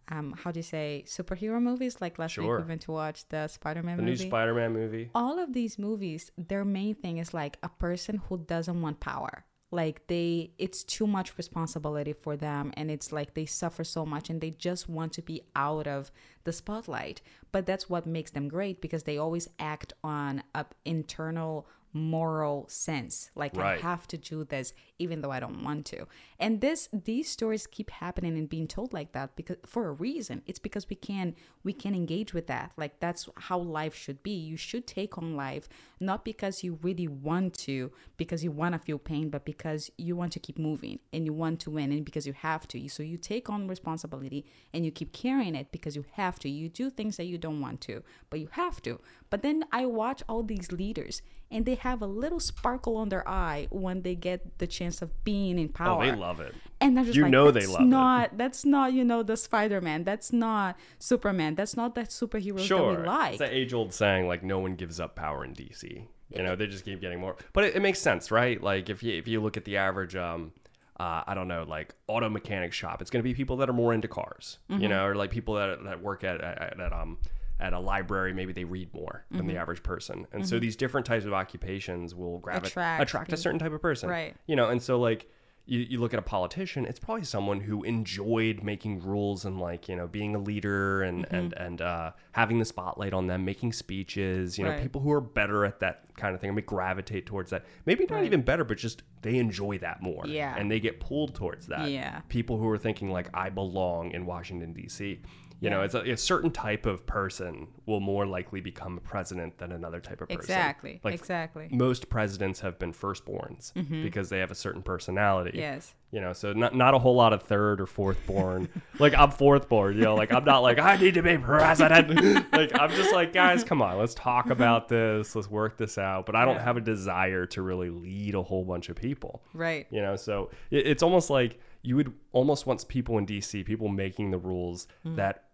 um, 0.10 0.36
how 0.44 0.52
do 0.52 0.60
you 0.60 0.64
say 0.64 1.04
superhero 1.08 1.62
movies? 1.62 1.98
Like 2.02 2.20
last 2.20 2.34
Sure. 2.34 2.58
week 2.58 2.66
we 2.66 2.70
went 2.70 2.82
to 2.84 2.92
watch 2.92 3.28
the 3.30 3.48
Spider-Man 3.48 3.98
The 3.98 4.04
new 4.04 4.12
movie. 4.12 4.28
Spider-Man 4.28 4.74
movie. 4.74 5.10
All 5.16 5.40
of 5.40 5.54
these 5.54 5.80
movies, 5.80 6.32
their 6.38 6.64
main 6.66 6.96
thing 6.96 7.18
is 7.18 7.34
like 7.34 7.58
a 7.64 7.70
person 7.70 8.22
who 8.30 8.38
doesn't 8.38 8.82
want 8.82 9.00
power. 9.00 9.46
Like 9.72 10.06
they, 10.08 10.52
it's 10.58 10.84
too 10.84 11.08
much 11.08 11.38
responsibility 11.38 12.14
for 12.14 12.38
them, 12.38 12.72
and 12.78 12.90
it's 12.92 13.12
like 13.12 13.34
they 13.34 13.48
suffer 13.48 13.84
so 13.84 14.06
much, 14.06 14.30
and 14.30 14.40
they 14.40 14.52
just 14.52 14.88
want 14.88 15.12
to 15.14 15.22
be 15.24 15.42
out 15.56 15.88
of 15.88 16.12
the 16.46 16.54
spotlight. 16.54 17.22
But 17.52 17.66
that's 17.66 17.90
what 17.90 18.06
makes 18.06 18.32
them 18.32 18.48
great 18.48 18.80
because 18.80 19.04
they 19.04 19.18
always 19.18 19.50
act 19.60 19.92
on 20.04 20.44
an 20.54 20.66
internal 20.86 21.68
moral 21.96 22.68
sense. 22.68 23.32
Like 23.36 23.56
Right. 23.56 23.78
i 23.80 23.82
have 23.82 24.06
to 24.08 24.18
do 24.18 24.44
this 24.44 24.74
even 25.00 25.22
though 25.22 25.32
i 25.32 25.40
don't 25.40 25.64
want 25.64 25.86
to. 25.88 26.06
And 26.38 26.62
this 26.62 26.90
these 26.92 27.30
stories 27.30 27.66
keep 27.66 27.90
happening 27.90 28.38
and 28.38 28.50
being 28.50 28.68
told 28.68 28.94
like 28.94 29.14
that 29.14 29.36
because 29.36 29.58
for 29.66 29.88
a 29.88 29.92
reason. 29.94 30.42
It's 30.46 30.60
because 30.60 30.90
we 30.90 30.96
can 30.98 31.36
we 31.64 31.74
can 31.74 31.96
engage 31.96 32.34
with 32.34 32.48
that. 32.48 32.72
Like 32.78 33.00
that's 33.00 33.28
how 33.38 33.58
life 33.60 33.96
should 33.96 34.22
be. 34.22 34.32
You 34.36 34.58
should 34.58 34.86
take 34.86 35.18
on 35.18 35.36
life 35.36 35.68
not 36.00 36.26
because 36.26 36.64
you 36.64 36.78
really 36.84 37.08
want 37.08 37.54
to 37.60 37.92
because 38.18 38.44
you 38.44 38.52
want 38.52 38.74
to 38.74 38.80
feel 38.80 39.00
pain 39.00 39.30
but 39.30 39.46
because 39.46 39.90
you 39.98 40.16
want 40.16 40.34
to 40.34 40.40
keep 40.40 40.60
moving 40.60 41.00
and 41.14 41.26
you 41.26 41.34
want 41.34 41.60
to 41.62 41.72
win 41.72 41.92
and 41.94 42.04
because 42.04 42.28
you 42.28 42.34
have 42.34 42.68
to. 42.68 42.90
So 42.90 43.02
you 43.04 43.18
take 43.18 43.50
on 43.50 43.68
responsibility 43.68 44.46
and 44.74 44.86
you 44.86 44.92
keep 44.92 45.14
carrying 45.14 45.56
it 45.56 45.72
because 45.72 45.96
you 45.96 46.06
have 46.14 46.38
to. 46.40 46.50
You 46.50 46.68
do 46.68 46.90
things 46.90 47.16
that 47.18 47.26
you 47.26 47.38
don't 47.38 47.62
want 47.62 47.80
to 47.82 48.04
but 48.30 48.40
you 48.42 48.50
have 48.52 48.82
to. 48.82 49.00
But 49.30 49.42
then 49.42 49.64
i 49.72 49.86
watch 49.86 50.22
all 50.30 50.44
these 50.44 50.72
leaders 50.72 51.22
and 51.52 51.66
they 51.66 51.76
have 51.86 52.02
a 52.02 52.08
little 52.08 52.40
sparkle 52.40 52.98
on 52.98 53.10
their 53.10 53.28
eye 53.28 53.68
when 53.70 54.02
they 54.02 54.16
get 54.16 54.58
the 54.58 54.68
chance 54.68 55.02
of 55.02 55.10
being 55.24 55.58
in 55.60 55.70
Oh, 55.70 55.78
power 55.84 56.06
they 56.06 56.16
love 56.16 56.40
it. 56.40 56.54
and 56.82 56.98
they're 56.98 57.06
just 57.06 57.16
You 57.16 57.24
like, 57.24 57.32
know 57.32 57.52
they 57.52 57.66
love 57.68 57.82
it." 57.82 57.86
not, 57.86 58.38
That's 58.38 58.66
not, 58.66 58.92
you 58.94 59.04
know, 59.06 59.22
the 59.24 59.38
Spider 59.38 59.80
Man. 59.82 60.04
That's 60.04 60.34
not 60.34 60.78
Superman. 61.00 61.56
That's 61.56 61.76
not 61.78 61.96
that 61.96 62.10
superheroes 62.10 62.60
Sure. 62.68 62.94
that 62.94 63.02
we 63.02 63.08
like. 63.08 63.30
It's 63.34 63.40
the 63.40 63.56
age-old 63.56 63.94
saying, 63.94 64.28
like, 64.28 64.44
no 64.44 64.60
one 64.60 64.76
gives 64.76 65.00
up 65.00 65.16
power 65.16 65.46
in 65.46 65.54
DC. 65.54 66.08
You 66.36 66.44
know, 66.44 66.56
they 66.56 66.68
just 66.68 66.84
keep 66.86 67.00
getting 67.02 67.20
more. 67.20 67.36
But 67.54 67.66
it, 67.66 67.76
it 67.76 67.82
makes 67.82 68.00
sense, 68.00 68.32
right? 68.32 68.62
Like, 68.62 68.90
if 68.90 69.04
you 69.04 69.14
if 69.16 69.28
you 69.28 69.40
look 69.42 69.56
at 69.58 69.64
the 69.64 69.78
average, 69.78 70.16
um, 70.16 70.52
uh, 71.00 71.22
I 71.28 71.34
don't 71.36 71.48
know, 71.48 71.64
like 71.68 71.94
auto 72.08 72.30
mechanic 72.30 72.74
shop, 72.74 73.02
it's 73.02 73.12
going 73.12 73.20
to 73.24 73.24
be 73.24 73.34
people 73.34 73.58
that 73.58 73.70
are 73.70 73.74
more 73.74 73.94
into 73.94 74.08
cars, 74.08 74.58
Mm-hmm. 74.72 74.82
you 74.82 74.90
know, 74.90 75.06
or 75.06 75.14
like 75.16 75.30
people 75.30 75.54
that 75.56 75.84
that 75.84 76.02
work 76.02 76.24
at 76.24 76.42
at, 76.42 76.80
at 76.80 76.92
um 76.94 77.18
at 77.60 77.74
a 77.74 77.80
library, 77.80 78.34
maybe 78.34 78.52
they 78.54 78.66
read 78.66 78.94
more 78.94 79.26
than 79.32 79.40
Mm-hmm. 79.42 79.48
the 79.50 79.58
average 79.58 79.82
person, 79.84 80.28
and 80.34 80.48
so 80.48 80.60
these 80.60 80.76
different 80.76 81.06
types 81.06 81.26
of 81.26 81.34
occupations 81.34 82.14
will 82.14 82.40
gravitate 82.40 82.72
Attract 82.72 83.02
attract 83.04 83.34
a 83.34 83.38
certain 83.38 83.60
type 83.60 83.72
of 83.72 83.82
person, 83.82 84.10
Right. 84.10 84.36
You 84.48 84.56
know, 84.56 84.70
and 84.70 84.82
so 84.82 85.00
like 85.00 85.30
you, 85.68 85.80
you 85.80 86.00
look 86.00 86.14
at 86.14 86.20
a 86.20 86.22
politician, 86.22 86.86
it's 86.86 87.00
probably 87.00 87.24
someone 87.24 87.60
who 87.60 87.82
enjoyed 87.84 88.62
making 88.62 89.02
rules 89.02 89.46
and 89.46 89.60
like, 89.60 89.90
you 89.90 89.96
know, 89.96 90.06
being 90.06 90.36
a 90.36 90.38
leader 90.38 91.02
and 91.02 91.26
Mm-hmm. 91.26 91.36
and 91.36 91.54
and 91.54 91.82
uh, 91.82 92.12
having 92.34 92.60
the 92.60 92.66
spotlight 92.66 93.14
on 93.14 93.26
them, 93.28 93.46
making 93.46 93.74
speeches, 93.74 94.58
you 94.60 94.64
know, 94.64 94.72
Right. 94.72 94.82
people 94.82 95.02
who 95.02 95.12
are 95.12 95.22
better 95.22 95.66
at 95.66 95.80
that 95.80 96.04
kind 96.18 96.36
of 96.36 96.42
thing, 96.42 96.54
may 96.54 96.62
gravitate 96.62 97.26
towards 97.26 97.50
that. 97.50 97.66
Maybe 97.88 98.06
not 98.08 98.18
Right. 98.18 98.26
even 98.26 98.42
better, 98.44 98.64
but 98.64 98.78
just 98.78 99.02
they 99.24 99.38
enjoy 99.38 99.80
that 99.80 100.02
more. 100.04 100.28
Yeah. 100.28 100.56
And 100.56 100.70
they 100.70 100.80
get 100.80 101.00
pulled 101.00 101.34
towards 101.34 101.66
that. 101.68 101.90
Yeah. 101.90 102.20
People 102.30 102.58
who 102.60 102.70
are 102.70 102.78
thinking 102.78 103.10
like 103.12 103.30
I 103.34 103.50
belong 103.50 104.12
in 104.12 104.26
Washington 104.28 104.72
D.C. 104.74 105.20
You 105.62 105.70
know, 105.70 105.82
it's 105.82 105.96
a, 105.96 106.02
a 106.12 106.18
certain 106.18 106.52
type 106.52 106.86
of 106.86 107.06
person 107.06 107.68
will 107.86 108.00
more 108.02 108.26
likely 108.26 108.62
become 108.62 108.98
a 108.98 109.02
president 109.02 109.58
than 109.58 109.72
another 109.72 110.00
type 110.00 110.22
of 110.22 110.28
person. 110.28 110.42
Exactly. 110.42 111.00
Like 111.04 111.14
exactly. 111.16 111.70
most 111.72 112.10
presidents 112.10 112.60
have 112.60 112.78
been 112.78 112.92
firstborns 112.94 113.72
because 114.04 114.30
they 114.30 114.40
have 114.40 114.52
a 114.52 114.56
certain 114.56 114.82
personality. 114.82 115.52
Mm-hmm. 115.52 115.60
Yes. 115.60 115.96
You 116.12 116.22
know, 116.22 116.34
so 116.34 116.54
not 116.54 116.76
not 116.76 116.94
a 116.94 117.00
whole 117.00 117.16
lot 117.16 117.34
of 117.34 117.44
third 117.44 117.82
or 117.82 117.86
fourth 117.86 118.18
born. 118.26 118.70
like 119.00 119.14
I'm 119.16 119.32
fourth 119.32 119.68
born, 119.68 119.96
you 119.98 120.04
know, 120.04 120.16
like 120.16 120.32
I'm 120.32 120.46
not 120.46 120.60
like 120.60 120.80
I 120.80 120.96
need 120.98 121.16
to 121.16 121.24
be 121.24 121.38
president. 121.38 122.52
like 122.54 122.72
I'm 122.80 122.90
just 122.92 123.12
like, 123.14 123.34
guys, 123.34 123.64
come 123.64 123.82
on, 123.82 123.98
let's 123.98 124.14
talk 124.14 124.50
about 124.50 124.88
this, 124.90 125.36
let's 125.36 125.50
work 125.50 125.78
this 125.78 125.98
out. 125.98 126.26
But 126.26 126.36
I 126.36 126.46
don't 126.46 126.56
Yeah. 126.56 126.64
have 126.64 126.78
a 126.78 126.82
desire 126.82 127.46
to 127.48 127.62
really 127.62 127.90
lead 127.90 128.36
a 128.36 128.44
whole 128.44 128.64
bunch 128.64 128.90
of 128.90 128.96
people. 128.96 129.44
Right. 129.54 129.88
You 129.90 130.02
know, 130.02 130.16
so 130.16 130.52
it, 130.72 130.88
it's 130.88 131.04
almost 131.04 131.30
like 131.30 131.60
you 131.82 131.96
would 131.96 132.14
almost 132.32 132.66
want 132.66 132.88
people 132.88 133.18
in 133.18 133.26
DC, 133.26 133.64
people 133.66 133.88
making 133.90 134.32
the 134.32 134.38
rules 134.40 134.88
Mm. 135.06 135.18
that 135.18 135.45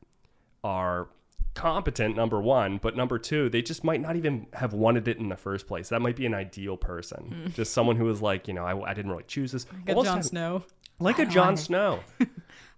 are 0.63 1.07
competent 1.53 2.15
number 2.15 2.39
one 2.39 2.77
but 2.77 2.95
number 2.95 3.19
two 3.19 3.49
they 3.49 3.61
just 3.61 3.83
might 3.83 3.99
not 3.99 4.15
even 4.15 4.47
have 4.53 4.71
wanted 4.73 5.05
it 5.09 5.17
in 5.17 5.27
the 5.27 5.35
first 5.35 5.67
place 5.67 5.89
that 5.89 6.01
might 6.01 6.15
be 6.15 6.25
an 6.25 6.33
ideal 6.33 6.77
person 6.77 7.51
just 7.53 7.73
someone 7.73 7.97
who 7.97 8.05
was 8.05 8.21
like 8.21 8.47
you 8.47 8.53
know 8.53 8.63
i, 8.65 8.89
I 8.89 8.93
didn't 8.93 9.11
really 9.11 9.25
choose 9.27 9.51
this 9.51 9.65
Like 9.85 9.89
a 9.89 9.93
John 9.95 10.05
Jon 10.05 10.23
Snow. 10.23 10.63
like 10.99 11.19
I 11.19 11.23
a 11.23 11.25
don't 11.25 11.33
Jon 11.33 11.45
want 11.47 11.59
it. 11.59 11.63
Snow 11.63 11.99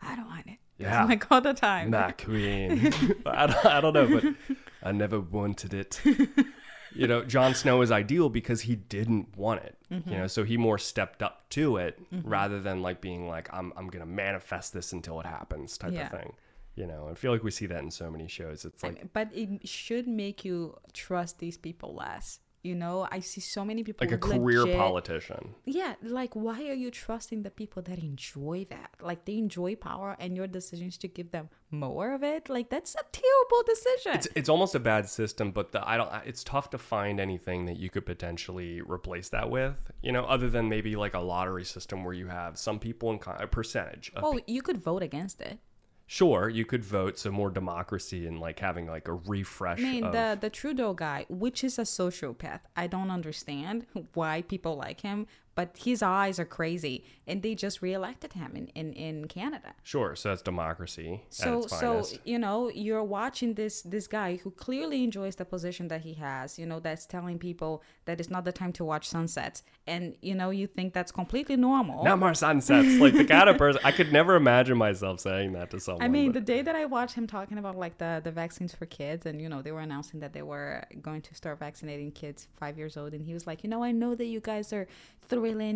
I 0.01 0.15
don't 0.15 0.25
want 0.27 0.47
it. 0.47 0.57
Yeah. 0.79 1.05
Like 1.05 1.31
all 1.31 1.39
the 1.39 1.53
time. 1.53 1.91
McQueen. 1.91 3.15
I, 3.25 3.47
don't, 3.47 3.65
I 3.65 3.79
don't 3.79 3.93
know, 3.93 4.07
but 4.19 4.57
I 4.81 4.91
never 4.91 5.19
wanted 5.19 5.73
it. 5.73 6.01
You 6.95 7.07
know, 7.07 7.23
Jon 7.23 7.55
Snow 7.55 7.81
is 7.81 7.91
ideal 7.91 8.29
because 8.29 8.61
he 8.61 8.75
didn't 8.75 9.35
want 9.35 9.63
it. 9.63 9.75
Mm-hmm. 9.91 10.11
You 10.11 10.17
know, 10.19 10.27
so 10.27 10.43
he 10.43 10.57
more 10.57 10.77
stepped 10.77 11.23
up 11.23 11.49
to 11.49 11.77
it 11.77 11.99
rather 12.23 12.59
than 12.61 12.83
like 12.83 13.01
being 13.01 13.27
like, 13.27 13.49
I'm, 13.51 13.73
I'm 13.75 13.87
going 13.87 14.01
to 14.01 14.11
manifest 14.11 14.73
this 14.73 14.93
until 14.93 15.19
it 15.19 15.25
happens 15.25 15.75
type 15.75 15.91
Yeah. 15.93 16.05
of 16.05 16.11
thing. 16.11 16.33
You 16.75 16.87
know, 16.87 17.07
I 17.09 17.13
feel 17.13 17.31
like 17.31 17.43
we 17.43 17.51
see 17.51 17.67
that 17.67 17.83
in 17.83 17.91
so 17.91 18.09
many 18.09 18.27
shows. 18.27 18.65
It's 18.65 18.83
I 18.83 18.87
like, 18.87 18.95
mean, 18.97 19.09
but 19.13 19.29
it 19.33 19.67
should 19.67 20.07
make 20.07 20.43
you 20.43 20.77
trust 20.93 21.39
these 21.39 21.57
people 21.57 21.93
less. 21.93 22.39
You 22.63 22.75
know, 22.75 23.05
I 23.11 23.19
see 23.19 23.41
so 23.41 23.65
many 23.65 23.83
people 23.83 24.07
like 24.07 24.15
a 24.15 24.17
career 24.17 24.61
legit- 24.61 24.77
politician. 24.77 25.53
Yeah, 25.65 25.95
like 26.01 26.33
why 26.33 26.69
are 26.69 26.73
you 26.73 26.91
trusting 26.91 27.43
the 27.43 27.49
people 27.49 27.81
that 27.83 27.99
enjoy 27.99 28.65
that? 28.69 28.91
Like 29.01 29.25
they 29.25 29.37
enjoy 29.37 29.75
power, 29.75 30.15
and 30.17 30.37
your 30.37 30.47
decisions 30.47 30.97
to 30.99 31.09
give 31.09 31.31
them 31.31 31.49
more 31.71 32.13
of 32.13 32.23
it. 32.23 32.47
Like 32.47 32.69
that's 32.69 32.95
a 32.95 33.03
terrible 33.11 33.63
decision. 33.65 34.13
It's, 34.13 34.27
it's 34.33 34.49
almost 34.49 34.75
a 34.75 34.79
bad 34.79 35.09
system, 35.09 35.51
but 35.51 35.73
the, 35.73 35.85
I 35.85 35.97
don't. 35.97 36.09
It's 36.25 36.41
tough 36.41 36.69
to 36.69 36.77
find 36.77 37.19
anything 37.19 37.65
that 37.65 37.75
you 37.75 37.89
could 37.89 38.05
potentially 38.05 38.79
replace 38.79 39.27
that 39.29 39.49
with. 39.49 39.75
You 40.01 40.13
know, 40.13 40.23
other 40.23 40.49
than 40.49 40.69
maybe 40.69 40.95
like 40.95 41.15
a 41.15 41.19
lottery 41.19 41.65
system 41.65 42.05
where 42.05 42.13
you 42.13 42.27
have 42.27 42.57
some 42.57 42.79
people 42.79 43.11
in 43.11 43.19
con- 43.19 43.41
a 43.41 43.47
percentage. 43.47 44.09
Of 44.15 44.23
well, 44.23 44.39
you 44.47 44.61
could 44.61 44.81
vote 44.81 45.03
against 45.03 45.41
it. 45.41 45.59
Sure, 46.05 46.49
you 46.49 46.65
could 46.65 46.83
vote, 46.83 47.17
so 47.17 47.31
more 47.31 47.49
democracy 47.49 48.27
and 48.27 48.39
like 48.39 48.59
having 48.59 48.87
like 48.87 49.07
a 49.07 49.13
refresh. 49.13 49.79
I 49.79 49.81
mean, 49.81 50.03
of, 50.03 50.11
the 50.11 50.37
the 50.39 50.49
Trudeau 50.49 50.93
guy, 50.93 51.25
which 51.29 51.63
is 51.63 51.79
a 51.79 51.83
sociopath. 51.83 52.61
I 52.75 52.87
don't 52.87 53.09
understand 53.09 53.85
why 54.13 54.41
people 54.43 54.75
like 54.75 55.01
him, 55.01 55.27
but 55.55 55.77
his 55.77 56.01
eyes 56.01 56.39
are 56.39 56.45
crazy, 56.45 57.03
and 57.27 57.41
they 57.41 57.55
just 57.55 57.81
reelected 57.81 58.33
him 58.33 58.51
in 58.55 58.67
in, 58.67 58.93
in 58.93 59.27
Canada. 59.27 59.73
sure, 59.83 60.15
so 60.15 60.29
that's 60.29 60.41
democracy 60.41 61.23
So 61.29 61.67
so 61.67 62.03
you 62.23 62.39
know 62.39 62.69
you're 62.69 63.03
watching 63.03 63.53
this 63.53 63.81
this 63.81 64.07
guy 64.07 64.37
who 64.37 64.51
clearly 64.51 65.03
enjoys 65.03 65.35
the 65.35 65.45
position 65.45 65.87
that 65.89 66.01
he 66.01 66.13
has. 66.15 66.57
You 66.59 66.65
know 66.65 66.79
that's 66.79 67.05
telling 67.05 67.39
people 67.39 67.83
that 68.05 68.19
it's 68.19 68.29
not 68.29 68.45
the 68.45 68.51
time 68.51 68.73
to 68.73 68.83
watch 68.83 69.07
sunsets, 69.07 69.63
and 69.87 70.15
you 70.21 70.35
know 70.35 70.49
you 70.49 70.67
think 70.67 70.93
that's 70.93 71.11
completely 71.11 71.55
normal. 71.55 72.03
Not 72.03 72.19
more 72.19 72.33
sunsets. 72.33 72.99
like 72.99 73.13
the 73.13 73.25
kind 73.25 73.49
of 73.49 73.57
person 73.57 73.81
I 73.83 73.91
could 73.91 74.11
never 74.11 74.35
imagine 74.35 74.77
myself 74.77 75.19
saying 75.19 75.53
that 75.53 75.69
to 75.71 75.79
someone. 75.79 76.03
I 76.03 76.07
mean, 76.07 76.31
the 76.31 76.41
day 76.41 76.61
that 76.61 76.75
I 76.75 76.85
watched 76.85 77.15
him 77.15 77.27
talking 77.27 77.57
about 77.57 77.75
like 77.75 77.97
the, 77.97 78.21
the 78.23 78.31
vaccines 78.31 78.73
for 78.73 78.85
kids, 78.85 79.25
and 79.25 79.41
you 79.41 79.49
know, 79.49 79.61
they 79.61 79.71
were 79.71 79.81
announcing 79.81 80.19
that 80.21 80.33
they 80.33 80.41
were 80.41 80.83
going 81.01 81.21
to 81.21 81.35
start 81.35 81.59
vaccinating 81.59 82.11
kids 82.11 82.47
five 82.59 82.77
years 82.77 82.97
old, 82.97 83.13
and 83.13 83.25
he 83.25 83.33
was 83.33 83.45
like, 83.47 83.63
you 83.63 83.69
know, 83.69 83.83
I 83.83 83.91
know 83.91 84.15
that 84.15 84.25
you 84.25 84.39
guys 84.39 84.73
are 84.73 84.87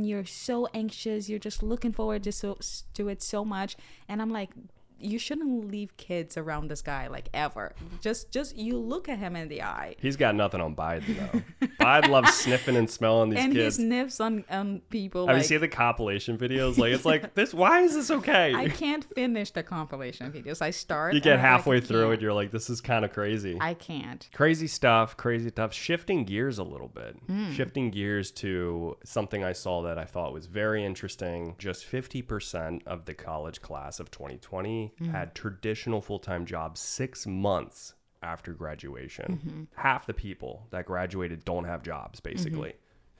you're 0.03 0.25
so 0.25 0.67
anxious, 0.73 1.29
you're 1.29 1.39
just 1.39 1.61
looking 1.61 1.91
forward 1.91 2.23
to 2.23 2.31
so 2.31 2.57
to 2.93 3.07
it 3.09 3.21
so 3.21 3.43
much, 3.45 3.75
and 4.07 4.21
I'm 4.21 4.31
like. 4.31 4.51
You 4.99 5.19
shouldn't 5.19 5.71
leave 5.71 5.95
kids 5.97 6.37
around 6.37 6.69
this 6.69 6.81
guy 6.81 7.07
like 7.07 7.29
ever. 7.33 7.73
Just, 8.01 8.31
just 8.31 8.55
you 8.55 8.77
look 8.77 9.09
at 9.09 9.19
him 9.19 9.35
in 9.35 9.47
the 9.47 9.61
eye, 9.63 9.95
he's 9.99 10.15
got 10.15 10.35
nothing 10.35 10.61
on 10.61 10.75
Biden 10.75 11.15
though. 11.17 11.67
Biden 11.79 12.09
loves 12.09 12.33
sniffing 12.33 12.75
and 12.75 12.89
smelling 12.89 13.29
these 13.29 13.39
and 13.39 13.53
kids. 13.53 13.77
he 13.77 13.83
sniffs 13.83 14.19
on 14.19 14.43
on 14.49 14.81
people. 14.89 15.27
Have 15.27 15.35
like, 15.35 15.43
you 15.43 15.47
seen 15.47 15.61
the 15.61 15.67
compilation 15.67 16.37
videos? 16.37 16.77
Like 16.77 16.93
it's 16.93 17.05
like 17.05 17.33
this. 17.33 17.53
Why 17.53 17.81
is 17.81 17.95
this 17.95 18.11
okay? 18.11 18.53
I 18.53 18.69
can't 18.69 19.03
finish 19.03 19.51
the 19.51 19.63
compilation 19.63 20.31
videos. 20.31 20.61
I 20.61 20.71
start. 20.71 21.13
you 21.13 21.21
get 21.21 21.33
I'm 21.33 21.39
like, 21.39 21.49
halfway 21.49 21.81
through 21.81 22.11
and 22.11 22.21
you're 22.21 22.33
like, 22.33 22.51
this 22.51 22.69
is 22.69 22.81
kind 22.81 23.05
of 23.05 23.13
crazy. 23.13 23.57
I 23.59 23.73
can't. 23.73 24.27
crazy 24.33 24.67
stuff, 24.67 25.17
crazy 25.17 25.49
stuff. 25.49 25.73
Shifting 25.73 26.23
gears 26.23 26.57
a 26.57 26.63
little 26.63 26.87
bit. 26.87 27.15
Hmm. 27.27 27.51
Shifting 27.51 27.91
gears 27.91 28.31
to 28.31 28.97
something 29.03 29.43
I 29.43 29.53
saw 29.53 29.81
that 29.83 29.97
I 29.97 30.05
thought 30.05 30.33
was 30.33 30.45
very 30.45 30.83
interesting. 30.85 31.55
Just 31.57 31.85
50% 31.89 32.85
of 32.85 33.05
the 33.05 33.13
college 33.13 33.61
class 33.61 33.99
of 33.99 34.11
2020 34.11 34.86
Hmm. 34.99 35.09
had 35.09 35.35
traditional 35.35 36.01
full 36.01 36.19
time 36.19 36.45
jobs 36.45 36.79
six 36.79 37.25
months 37.27 37.93
after 38.23 38.53
graduation. 38.53 39.39
Mm-hmm. 39.45 39.63
Half 39.75 40.07
the 40.07 40.13
people 40.13 40.67
that 40.71 40.85
graduated 40.85 41.45
don't 41.45 41.65
have 41.65 41.83
jobs, 41.83 42.19
Mm-hmm. 42.19 42.29
basically. 42.35 42.73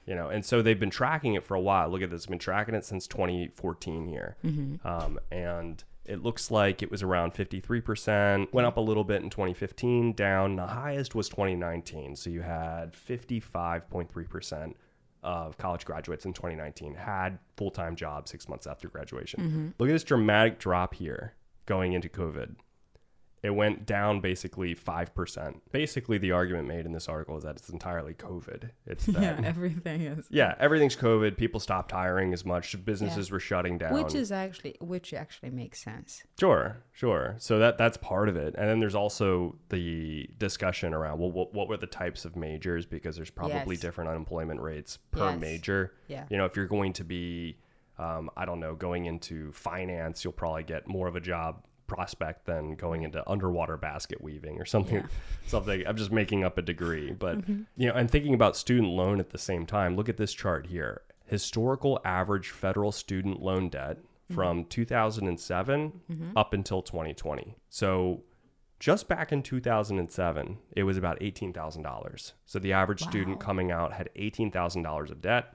You 0.06 0.14
know, 0.14 0.30
and 0.30 0.42
so 0.44 0.62
they've 0.62 0.80
been 0.80 0.88
tracking 0.90 1.34
it 1.34 1.44
for 1.44 1.54
a 1.54 1.60
while. 1.60 1.90
Look 1.90 2.00
at 2.00 2.08
this, 2.10 2.24
been 2.26 2.38
tracking 2.38 2.74
it 2.74 2.84
since 2.84 3.06
2014 3.06 4.06
here, 4.06 4.36
Mm-hmm. 4.44 4.86
um, 4.88 5.18
and 5.30 5.84
it 6.06 6.22
looks 6.22 6.50
like 6.50 6.82
it 6.82 6.90
was 6.90 7.02
around 7.02 7.34
53%. 7.34 8.50
Went 8.52 8.66
up 8.66 8.78
a 8.78 8.80
little 8.80 9.04
bit 9.04 9.22
in 9.22 9.28
2015, 9.28 10.14
down. 10.14 10.56
The 10.56 10.66
highest 10.66 11.14
was 11.14 11.28
2019. 11.28 12.16
So 12.16 12.30
you 12.30 12.40
had 12.40 12.94
55.3% 12.94 14.74
of 15.22 15.58
college 15.58 15.84
graduates 15.84 16.24
in 16.24 16.32
2019 16.32 16.94
had 16.94 17.38
full 17.56 17.70
time 17.72 17.96
jobs 17.96 18.30
six 18.30 18.48
months 18.48 18.66
after 18.66 18.88
graduation. 18.88 19.74
Look 19.78 19.88
at 19.88 19.92
this 19.92 20.04
dramatic 20.04 20.58
drop 20.58 20.94
here 20.94 21.34
going 21.68 21.92
into 21.92 22.08
COVID. 22.08 22.56
It 23.40 23.50
went 23.50 23.86
down 23.86 24.20
basically 24.20 24.74
5%. 24.74 25.60
Basically, 25.70 26.18
the 26.18 26.32
argument 26.32 26.66
made 26.66 26.84
in 26.86 26.92
this 26.92 27.08
article 27.08 27.36
is 27.36 27.44
that 27.44 27.54
it's 27.54 27.68
entirely 27.68 28.12
COVID. 28.12 28.70
It's 28.84 29.06
that, 29.14 29.22
Yeah, 29.22 29.40
yeah, 29.40 29.46
everything 29.46 30.00
is. 30.00 30.26
Yeah, 30.28 30.56
everything's 30.58 30.96
COVID. 30.96 31.36
People 31.36 31.60
stopped 31.60 31.92
hiring 31.92 32.32
as 32.32 32.44
much. 32.44 32.84
Businesses 32.84 33.30
were 33.30 33.38
shutting 33.38 33.78
down. 33.78 33.92
Which 33.94 34.16
is 34.16 34.32
actually, 34.32 34.74
which 34.80 35.14
actually 35.14 35.50
makes 35.50 35.80
sense. 35.80 36.24
Sure, 36.40 36.78
sure. 36.90 37.36
So 37.38 37.60
that 37.60 37.78
that's 37.78 37.96
part 37.98 38.28
of 38.28 38.36
it, 38.36 38.56
and 38.58 38.68
then 38.68 38.80
there's 38.80 38.96
also 38.96 39.56
the 39.68 40.28
discussion 40.38 40.92
around 40.92 41.20
well, 41.20 41.30
what, 41.30 41.54
what 41.54 41.68
were 41.68 41.76
the 41.76 41.86
types 41.86 42.24
of 42.24 42.34
majors 42.34 42.86
because 42.86 43.14
there's 43.14 43.30
probably 43.30 43.76
Yes. 43.76 43.80
different 43.80 44.10
unemployment 44.10 44.60
rates 44.60 44.98
per 45.12 45.30
Yes. 45.30 45.40
major. 45.40 45.92
Yeah. 46.08 46.24
You 46.28 46.38
know, 46.38 46.44
if 46.44 46.56
you're 46.56 46.66
going 46.66 46.92
to 46.94 47.04
be, 47.04 47.58
um, 47.98 48.30
I 48.36 48.44
don't 48.44 48.60
know, 48.60 48.74
going 48.74 49.06
into 49.06 49.52
finance, 49.52 50.22
you'll 50.24 50.32
probably 50.32 50.62
get 50.64 50.86
more 50.88 51.08
of 51.08 51.16
a 51.16 51.20
job 51.20 51.64
prospect 51.86 52.44
than 52.44 52.74
going 52.76 53.02
into 53.02 53.26
underwater 53.28 53.76
basket 53.78 54.20
weaving 54.20 54.60
or 54.60 54.66
something 54.66 54.96
Yeah. 54.96 55.06
something 55.46 55.84
i'm 55.86 55.96
just 55.96 56.12
making 56.12 56.44
up 56.44 56.58
a 56.58 56.62
degree 56.62 57.12
but 57.12 57.38
Mm-hmm. 57.38 57.62
you 57.78 57.88
know 57.88 57.94
and 57.94 58.10
thinking 58.10 58.34
about 58.34 58.58
student 58.58 58.88
loan 58.88 59.20
at 59.20 59.30
the 59.30 59.38
same 59.38 59.64
time 59.64 59.96
look 59.96 60.10
at 60.10 60.18
this 60.18 60.34
chart 60.34 60.66
here 60.66 61.00
historical 61.24 61.98
average 62.04 62.50
federal 62.50 62.92
student 62.92 63.40
loan 63.40 63.70
debt 63.70 63.96
Mm-hmm. 63.96 64.34
from 64.34 64.64
2007 64.66 66.32
up 66.36 66.52
until 66.52 66.82
2020 66.82 67.56
so 67.70 68.22
just 68.78 69.08
back 69.08 69.32
in 69.32 69.42
2007 69.42 70.58
it 70.76 70.82
was 70.82 70.98
about 70.98 71.18
$18000 71.20 72.32
so 72.44 72.58
the 72.58 72.72
average 72.74 73.00
student 73.02 73.40
coming 73.40 73.70
out 73.72 73.94
had 73.94 74.10
$18000 74.14 75.10
of 75.10 75.20
debt 75.22 75.54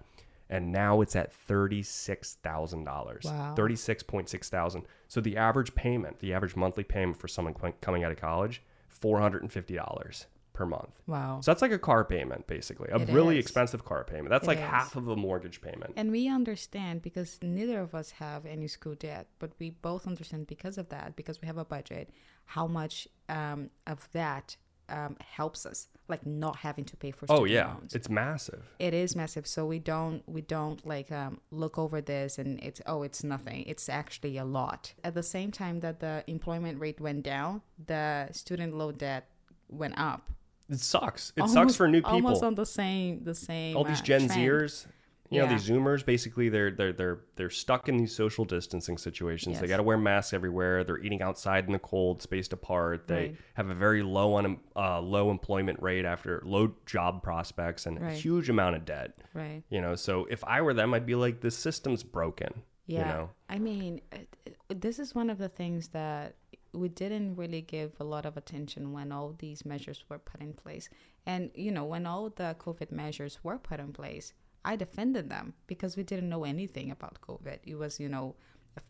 and 0.54 0.72
now 0.72 1.02
it's 1.02 1.16
at 1.16 1.34
$36,000. 1.48 3.26
Wow. 3.26 3.56
36.6 3.58 4.46
thousand. 4.50 4.84
So 5.08 5.20
the 5.20 5.36
average 5.36 5.74
payment, 5.74 6.20
the 6.20 6.32
average 6.34 6.56
monthly 6.56 6.84
payment 6.84 7.18
for 7.18 7.28
someone 7.28 7.56
coming 7.82 8.04
out 8.04 8.12
of 8.12 8.20
college, 8.20 8.62
$450 9.02 10.26
per 10.54 10.66
month. 10.68 11.02
Wow. 11.08 11.40
So 11.42 11.50
that's 11.50 11.64
like 11.64 11.72
a 11.72 11.80
car 11.80 12.06
payment 12.06 12.46
basically. 12.46 12.90
A 12.92 13.00
It 13.00 13.10
really 13.10 13.40
is. 13.40 13.46
expensive 13.46 13.84
car 13.84 14.04
payment. 14.04 14.30
That's 14.30 14.44
It 14.44 14.50
like 14.50 14.60
is. 14.60 14.64
half 14.66 14.96
of 14.96 15.08
a 15.08 15.16
mortgage 15.16 15.60
payment. 15.60 15.94
And 15.96 16.12
we 16.12 16.28
understand 16.30 17.02
because 17.02 17.40
neither 17.42 17.80
of 17.80 17.96
us 17.96 18.12
have 18.12 18.46
any 18.46 18.68
school 18.68 18.94
debt, 18.94 19.26
but 19.40 19.54
we 19.58 19.72
both 19.72 20.06
understand 20.06 20.46
because 20.46 20.78
of 20.78 20.90
that, 20.90 21.16
because 21.16 21.42
we 21.42 21.48
have 21.48 21.58
a 21.58 21.66
budget, 21.66 22.12
how 22.46 22.68
much 22.68 23.08
um, 23.28 23.72
of 23.88 24.08
that 24.12 24.56
um, 24.90 25.16
helps 25.20 25.66
us, 25.66 25.88
like 26.08 26.26
not 26.26 26.58
having 26.58 26.86
to 26.86 26.96
pay 26.98 27.12
for. 27.12 27.26
Oh 27.30 27.46
yeah, 27.46 27.74
loans. 27.74 27.94
it's 27.96 28.10
massive. 28.10 28.64
It 28.80 28.94
is 28.94 29.16
massive. 29.16 29.48
So 29.48 29.66
we 29.66 29.80
don't 29.80 30.22
we 30.28 30.42
don't 30.42 30.86
like 30.86 31.12
um, 31.12 31.40
look 31.52 31.78
over 31.78 32.02
this 32.02 32.38
and 32.38 32.60
it's 32.62 32.82
oh 32.86 33.04
it's 33.04 33.24
nothing. 33.24 33.64
It's 33.68 33.90
actually 33.90 34.38
a 34.38 34.46
lot. 34.46 34.94
At 35.04 35.14
the 35.14 35.24
same 35.24 35.52
time 35.52 35.80
that 35.82 36.00
the 36.00 36.24
employment 36.28 36.80
rate 36.80 37.00
went 37.00 37.24
down, 37.24 37.62
the 37.86 38.30
student 38.32 38.76
loan 38.76 38.96
debt 38.96 39.28
went 39.70 39.98
up. 39.98 40.30
It 40.70 40.80
sucks. 40.80 41.32
It 41.36 41.42
sucks 41.42 41.56
Almost- 41.56 41.78
for 41.78 41.88
new 41.88 42.02
people. 42.02 42.12
Almost 42.14 42.44
on 42.44 42.56
the 42.56 42.66
same 42.66 43.24
the 43.24 43.36
same. 43.36 43.76
all 43.78 43.84
these 43.84 44.02
uh, 44.02 44.04
Gen 44.04 44.28
trend. 44.28 44.42
Zers, 44.42 44.88
you 45.34 45.40
know, 45.40 45.46
Yeah. 45.46 45.54
these 45.54 45.68
Zoomers, 45.70 46.06
basically 46.06 46.50
they're 46.50 46.72
they're 46.72 46.94
they're 46.94 47.20
they're 47.36 47.50
stuck 47.50 47.90
in 47.90 47.98
these 47.98 48.16
social 48.16 48.46
distancing 48.46 48.98
situations. 48.98 49.60
They 49.60 49.68
got 49.68 49.78
to 49.78 49.84
wear 49.84 49.98
masks 49.98 50.34
everywhere. 50.34 50.84
They're 50.84 51.00
eating 51.00 51.22
outside 51.22 51.66
in 51.66 51.72
the 51.74 51.80
cold, 51.80 52.22
spaced 52.22 52.54
apart. 52.54 53.08
They 53.08 53.16
Right. 53.16 53.36
have 53.56 53.70
a 53.70 53.76
very 53.76 54.04
low 54.04 54.34
on 54.36 54.60
uh, 54.76 55.00
low 55.02 55.32
employment 55.32 55.82
rate 55.82 56.06
after 56.06 56.42
low 56.46 56.76
job 56.86 57.24
prospects 57.24 57.86
and 57.86 57.98
a 57.98 58.12
huge 58.12 58.50
amount 58.50 58.76
of 58.76 58.86
debt. 58.86 59.16
Right. 59.34 59.64
You 59.70 59.82
know, 59.82 59.96
so 59.96 60.26
if 60.30 60.44
I 60.44 60.62
were 60.62 60.74
them, 60.74 60.94
I'd 60.94 61.06
be 61.06 61.16
like, 61.16 61.42
the 61.42 61.52
system's 61.52 62.04
broken. 62.04 62.64
Yeah. 62.86 63.00
You 63.00 63.06
know, 63.06 63.30
I 63.50 63.60
mean, 63.60 64.02
it- 64.12 64.36
it- 64.70 64.82
this 64.82 65.00
is 65.00 65.16
one 65.16 65.30
of 65.30 65.38
the 65.38 65.48
things 65.50 65.90
that 65.90 66.36
we 66.74 66.90
didn't 66.90 67.36
really 67.36 67.62
give 67.62 67.94
a 68.00 68.04
lot 68.04 68.26
of 68.26 68.36
attention 68.36 68.92
when 68.94 69.12
all 69.12 69.36
these 69.38 69.64
measures 69.64 70.04
were 70.10 70.18
put 70.18 70.42
in 70.42 70.54
place. 70.54 70.90
And, 71.26 71.52
you 71.54 71.72
know, 71.72 71.86
when 71.86 72.06
all 72.08 72.30
the 72.32 72.56
COVID 72.60 72.92
measures 72.92 73.40
were 73.44 73.60
put 73.60 73.80
in 73.80 73.94
place, 73.94 74.34
I 74.66 74.76
defended 74.76 75.30
them 75.30 75.54
because 75.68 75.98
we 75.98 76.04
didn't 76.04 76.30
know 76.30 76.44
anything 76.44 76.92
about 76.92 77.20
COVID. 77.22 77.60
It 77.64 77.76
was, 77.76 78.00
you 78.00 78.10
know, 78.10 78.36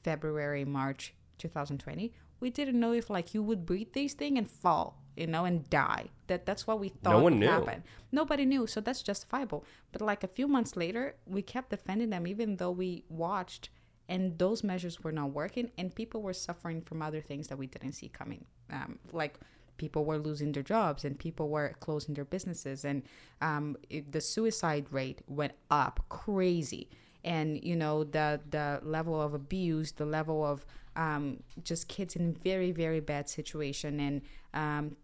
February, 0.03 0.65
March 0.65 1.13
2020. 1.39 2.13
We 2.39 2.49
didn't 2.49 2.79
know 2.79 2.93
if 2.93 3.09
like 3.09 3.33
you 3.33 3.41
would 3.41 3.65
breathe 3.65 3.93
these 3.93 4.13
thing 4.13 4.38
and 4.38 4.49
fall, 4.49 5.01
you 5.15 5.27
know, 5.27 5.45
and 5.45 5.69
die. 5.69 6.09
That 6.27 6.45
that's 6.45 6.67
what 6.67 6.79
we 6.79 6.89
thought 6.89 7.15
one 7.15 7.23
would 7.23 7.33
knew. 7.36 7.47
happen. 7.47 7.83
Nobody 8.12 8.45
knew, 8.45 8.67
so 8.67 8.81
that's 8.81 9.01
justifiable. 9.01 9.65
But 9.91 10.01
like 10.01 10.23
a 10.23 10.27
few 10.27 10.47
months 10.47 10.75
later, 10.75 11.15
we 11.25 11.41
kept 11.41 11.69
defending 11.69 12.09
them 12.09 12.27
even 12.27 12.57
though 12.57 12.71
we 12.71 13.03
watched 13.09 13.69
and 14.09 14.38
those 14.38 14.63
measures 14.63 15.03
were 15.03 15.12
not 15.12 15.31
working 15.31 15.71
and 15.77 15.95
people 15.95 16.21
were 16.21 16.33
suffering 16.33 16.81
from 16.81 17.01
other 17.01 17.21
things 17.21 17.47
that 17.47 17.57
we 17.57 17.67
didn't 17.67 17.93
see 17.93 18.09
coming 18.09 18.45
um, 18.71 18.99
like 19.12 19.39
people 19.77 20.05
were 20.05 20.17
losing 20.17 20.51
their 20.51 20.63
jobs 20.63 21.05
and 21.05 21.17
people 21.17 21.49
were 21.49 21.73
closing 21.79 22.13
their 22.13 22.25
businesses 22.25 22.86
and 22.86 23.03
um, 23.41 23.75
it, 23.89 24.12
the 24.12 24.21
suicide 24.21 24.86
rate 24.91 25.21
went 25.27 25.53
up 25.71 26.03
crazy 26.09 26.89
and 27.23 27.63
you 27.63 27.75
know 27.75 28.03
the 28.03 28.39
the 28.49 28.79
level 28.83 29.21
of 29.21 29.33
abuse 29.33 29.93
the 29.93 30.05
level 30.05 30.45
of 30.45 30.65
um, 30.95 31.41
just 31.63 31.88
kids 31.88 32.15
in 32.15 32.33
very 32.33 32.71
very 32.71 32.99
bad 32.99 33.27
situation 33.29 33.99
and 33.99 34.21
um, 34.53 34.95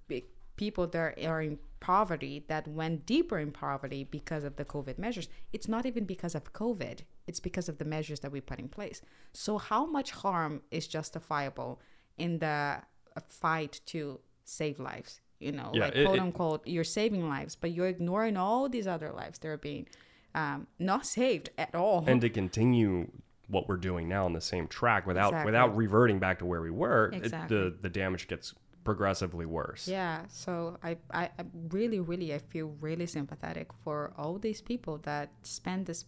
people 0.55 0.85
that 0.87 1.17
are 1.25 1.41
in 1.41 1.57
poverty 1.79 2.43
that 2.47 2.67
went 2.67 3.05
deeper 3.05 3.39
in 3.39 3.51
poverty 3.51 4.03
because 4.03 4.43
of 4.43 4.57
the 4.57 4.65
COVID 4.65 4.97
measures. 4.97 5.29
It's 5.53 5.67
not 5.67 5.85
even 5.85 6.03
because 6.03 6.35
of 6.35 6.51
COVID, 6.51 6.99
it's 7.27 7.39
because 7.39 7.69
of 7.69 7.77
the 7.77 7.85
measures 7.85 8.19
that 8.19 8.31
we 8.31 8.41
put 8.41 8.59
in 8.59 8.67
place. 8.67 9.01
So, 9.33 9.57
how 9.57 9.85
much 9.85 10.11
harm 10.11 10.61
is 10.69 10.87
justifiable 10.87 11.79
in 12.17 12.39
the 12.39 12.81
fight 13.27 13.79
to 13.87 14.19
save 14.49 14.79
lives? 14.79 15.21
You 15.39 15.53
know, 15.53 15.71
Yeah, 15.73 15.85
like 15.85 15.95
it- 15.95 16.05
quote 16.05 16.17
it- 16.17 16.21
unquote, 16.21 16.67
you're 16.67 16.83
saving 16.83 17.27
lives, 17.29 17.55
but 17.55 17.71
you're 17.71 17.87
ignoring 17.87 18.35
all 18.35 18.67
these 18.67 18.87
other 18.87 19.11
lives 19.11 19.39
that 19.39 19.47
are 19.47 19.57
being 19.57 19.87
um, 20.35 20.67
not 20.77 21.05
saved 21.05 21.49
at 21.57 21.73
all. 21.73 22.03
and 22.07 22.21
to 22.21 22.29
continue 22.29 23.09
what 23.47 23.67
we're 23.67 23.77
doing 23.77 24.07
now 24.07 24.25
on 24.25 24.33
the 24.33 24.41
same 24.41 24.67
track 24.67 25.07
without 25.07 25.29
Exactly. 25.29 25.45
without 25.47 25.75
reverting 25.75 26.19
back 26.19 26.37
to 26.39 26.45
where 26.45 26.61
we 26.61 26.69
were, 26.69 27.09
it- 27.13 27.31
the 27.47 27.75
the 27.81 27.89
damage 27.89 28.27
gets 28.27 28.53
progressively 28.83 29.45
worse. 29.45 29.87
Yeah, 29.87 30.25
so 30.29 30.77
I, 30.83 30.97
I, 31.11 31.23
I 31.39 31.43
really, 31.71 31.99
really, 31.99 32.33
I 32.33 32.37
feel 32.39 32.75
really 32.79 33.05
sympathetic 33.05 33.67
for 33.83 34.13
all 34.17 34.37
these 34.39 34.61
people 34.61 34.97
that 34.99 35.29
spend 35.43 35.85
this 35.85 36.05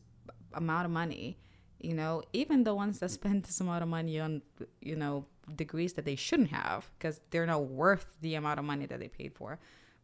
amount 0.53 0.85
of 0.85 0.91
money. 0.91 1.37
You 1.79 1.95
know, 1.95 2.21
even 2.33 2.63
the 2.63 2.75
ones 2.75 2.99
that 2.99 3.09
spend 3.19 3.43
this 3.43 3.59
amount 3.61 3.81
of 3.83 3.89
money 3.89 4.19
on, 4.19 4.41
you 4.81 4.95
know, 4.95 5.25
degrees 5.55 5.93
that 5.93 6.05
they 6.05 6.15
shouldn't 6.15 6.49
have 6.51 6.89
because 6.97 7.21
they're 7.29 7.45
not 7.45 7.65
worth 7.65 8.13
the 8.21 8.35
amount 8.35 8.59
of 8.59 8.65
money 8.65 8.85
that 8.85 8.99
they 8.99 9.07
paid 9.07 9.33
for, 9.33 9.59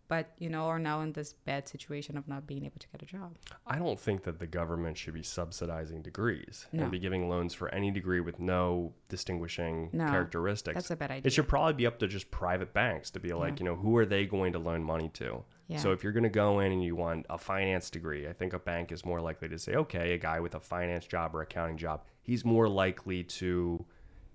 but 0.09 0.31
you 0.37 0.49
know, 0.49 0.65
are 0.67 0.79
now 0.79 1.01
in 1.01 1.11
this 1.11 1.33
bad 1.33 1.67
situation 1.67 2.17
of 2.17 2.27
not 2.29 2.47
being 2.47 2.63
able 2.63 2.79
to 2.79 2.87
get 2.89 3.01
a 3.01 3.05
job. 3.05 3.35
I 3.65 3.77
don't 3.77 3.99
think 3.99 4.23
that 4.23 4.39
the 4.39 4.47
government 4.47 4.97
should 4.97 5.13
be 5.13 5.23
subsidizing 5.23 6.01
degrees 6.01 6.65
No. 6.71 6.83
and 6.83 6.91
be 6.91 6.99
giving 6.99 7.27
loans 7.27 7.53
for 7.53 7.67
any 7.73 7.91
degree 7.91 8.21
with 8.21 8.39
no 8.39 8.93
distinguishing 9.09 9.89
No, 9.91 10.05
characteristics. 10.07 10.75
That's 10.75 10.91
a 10.91 10.95
bad 10.95 11.11
idea. 11.11 11.23
it 11.25 11.33
should 11.33 11.47
probably 11.49 11.73
be 11.73 11.85
up 11.85 11.99
to 11.99 12.07
just 12.07 12.31
private 12.31 12.73
banks 12.73 13.11
to 13.11 13.19
be 13.19 13.33
like, 13.33 13.59
you 13.59 13.65
know, 13.65 13.75
who 13.75 13.97
are 13.97 14.05
they 14.05 14.25
going 14.25 14.53
to 14.53 14.59
loan 14.59 14.81
money 14.83 15.09
to? 15.15 15.43
Yeah. 15.67 15.79
So 15.79 15.91
if 15.91 16.01
you're 16.03 16.13
going 16.13 16.23
to 16.23 16.29
go 16.29 16.61
in 16.61 16.71
and 16.71 16.81
you 16.81 16.95
want 16.95 17.25
a 17.29 17.37
finance 17.37 17.89
degree, 17.89 18.29
I 18.29 18.31
think 18.33 18.53
a 18.53 18.59
bank 18.59 18.93
is 18.93 19.03
more 19.03 19.19
likely 19.19 19.49
to 19.49 19.59
say, 19.59 19.73
okay, 19.75 20.13
a 20.13 20.17
guy 20.17 20.39
with 20.39 20.55
a 20.55 20.59
finance 20.61 21.05
job 21.05 21.35
or 21.35 21.41
accounting 21.41 21.75
job, 21.75 22.03
he's 22.21 22.45
more 22.45 22.69
likely 22.69 23.23
to 23.25 23.85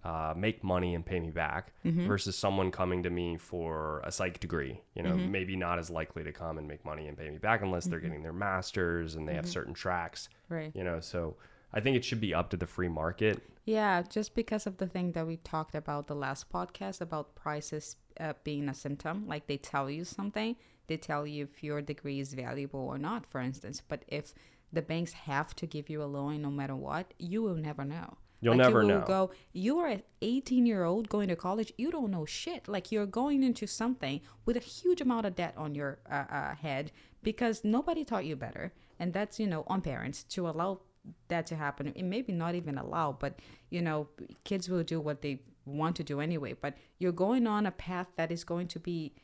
uh, 0.04 0.34
make 0.36 0.64
money 0.64 0.94
and 0.94 1.04
pay 1.06 1.20
me 1.20 1.30
back 1.30 1.72
Mm-hmm. 1.84 2.06
versus 2.06 2.36
someone 2.36 2.70
coming 2.70 3.02
to 3.04 3.10
me 3.10 3.36
for 3.36 4.00
a 4.04 4.10
psych 4.12 4.40
degree. 4.40 4.80
You 4.94 5.02
know, 5.02 5.16
maybe 5.16 5.56
not 5.56 5.78
as 5.78 5.90
likely 5.90 6.24
to 6.24 6.32
come 6.32 6.58
and 6.58 6.66
make 6.66 6.84
money 6.84 7.06
and 7.08 7.16
pay 7.16 7.28
me 7.30 7.38
back 7.38 7.62
unless 7.62 7.86
they're 7.86 8.00
getting 8.00 8.22
their 8.22 8.32
masters 8.32 9.14
and 9.14 9.28
they 9.28 9.34
have 9.34 9.48
certain 9.48 9.74
tracks. 9.74 10.28
right. 10.48 10.72
You 10.74 10.84
know, 10.84 11.00
so 11.00 11.36
I 11.72 11.80
think 11.80 11.96
it 11.96 12.04
should 12.04 12.20
be 12.20 12.34
up 12.34 12.50
to 12.50 12.56
the 12.56 12.66
free 12.66 12.88
market. 12.88 13.42
Yeah, 13.64 14.02
just 14.02 14.34
because 14.34 14.66
of 14.66 14.76
the 14.78 14.86
thing 14.88 15.12
that 15.12 15.26
we 15.26 15.36
talked 15.38 15.74
about 15.74 16.06
the 16.08 16.14
last 16.16 16.50
podcast 16.50 17.00
about 17.00 17.34
prices 17.34 17.96
uh, 18.20 18.32
being 18.44 18.68
a 18.68 18.74
symptom, 18.74 19.26
like 19.28 19.46
they 19.46 19.56
tell 19.56 19.88
you 19.88 20.04
something, 20.04 20.56
they 20.88 20.96
tell 20.96 21.26
you 21.26 21.44
if 21.44 21.62
your 21.62 21.80
degree 21.80 22.18
is 22.20 22.34
valuable 22.34 22.80
or 22.80 22.98
not, 22.98 23.24
for 23.24 23.40
instance. 23.40 23.80
But 23.86 24.04
if 24.08 24.34
the 24.72 24.82
banks 24.82 25.12
have 25.12 25.54
to 25.56 25.66
give 25.66 25.88
you 25.88 26.02
a 26.02 26.10
loan 26.10 26.42
no 26.42 26.50
matter 26.50 26.74
what, 26.74 27.14
you 27.18 27.40
will 27.42 27.54
never 27.54 27.84
know. 27.84 28.16
You'll 28.42 28.56
like 28.56 28.64
never 28.64 28.82
you 28.82 28.88
know. 28.88 29.04
go. 29.06 29.30
You 29.52 29.78
are 29.78 29.86
an 29.86 30.02
18 30.20 30.66
year 30.66 30.82
old 30.82 31.08
going 31.08 31.28
to 31.28 31.36
college. 31.36 31.72
You 31.78 31.92
don't 31.92 32.10
know 32.10 32.26
shit. 32.26 32.66
Like 32.66 32.90
you're 32.90 33.06
going 33.06 33.44
into 33.44 33.68
something 33.68 34.20
with 34.44 34.56
a 34.56 34.60
huge 34.60 35.00
amount 35.00 35.26
of 35.26 35.36
debt 35.36 35.54
on 35.56 35.76
your 35.76 36.00
uh, 36.10 36.24
uh, 36.28 36.54
head 36.56 36.90
because 37.22 37.62
nobody 37.62 38.04
taught 38.04 38.26
you 38.26 38.34
better, 38.34 38.72
and 38.98 39.12
that's 39.12 39.38
you 39.38 39.46
know 39.46 39.62
on 39.68 39.80
parents 39.80 40.24
to 40.24 40.48
allow 40.48 40.80
that 41.28 41.46
to 41.46 41.56
happen. 41.56 41.92
And 41.96 42.10
maybe 42.10 42.32
not 42.32 42.56
even 42.56 42.78
allow, 42.78 43.12
but 43.12 43.38
you 43.70 43.80
know 43.80 44.08
kids 44.42 44.68
will 44.68 44.82
do 44.82 45.00
what 45.00 45.22
they 45.22 45.42
want 45.64 45.94
to 45.96 46.02
do 46.02 46.20
anyway. 46.20 46.54
But 46.60 46.76
you're 46.98 47.12
going 47.12 47.46
on 47.46 47.64
a 47.64 47.70
path 47.70 48.08
that 48.16 48.32
is 48.32 48.42
going 48.42 48.66
to 48.68 48.80
be 48.80 49.14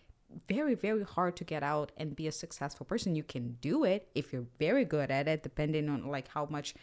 very 0.46 0.74
very 0.74 1.02
hard 1.02 1.34
to 1.36 1.42
get 1.42 1.62
out 1.62 1.90
and 1.96 2.14
be 2.14 2.26
a 2.26 2.32
successful 2.32 2.84
person 2.84 3.16
you 3.16 3.22
can 3.22 3.56
do 3.62 3.84
it 3.84 4.10
if 4.14 4.30
you're 4.30 4.44
very 4.58 4.84
good 4.84 5.10
at 5.10 5.26
it 5.26 5.42
depending 5.42 5.88
on 5.88 6.06
like 6.06 6.28
how 6.28 6.46
much 6.50 6.74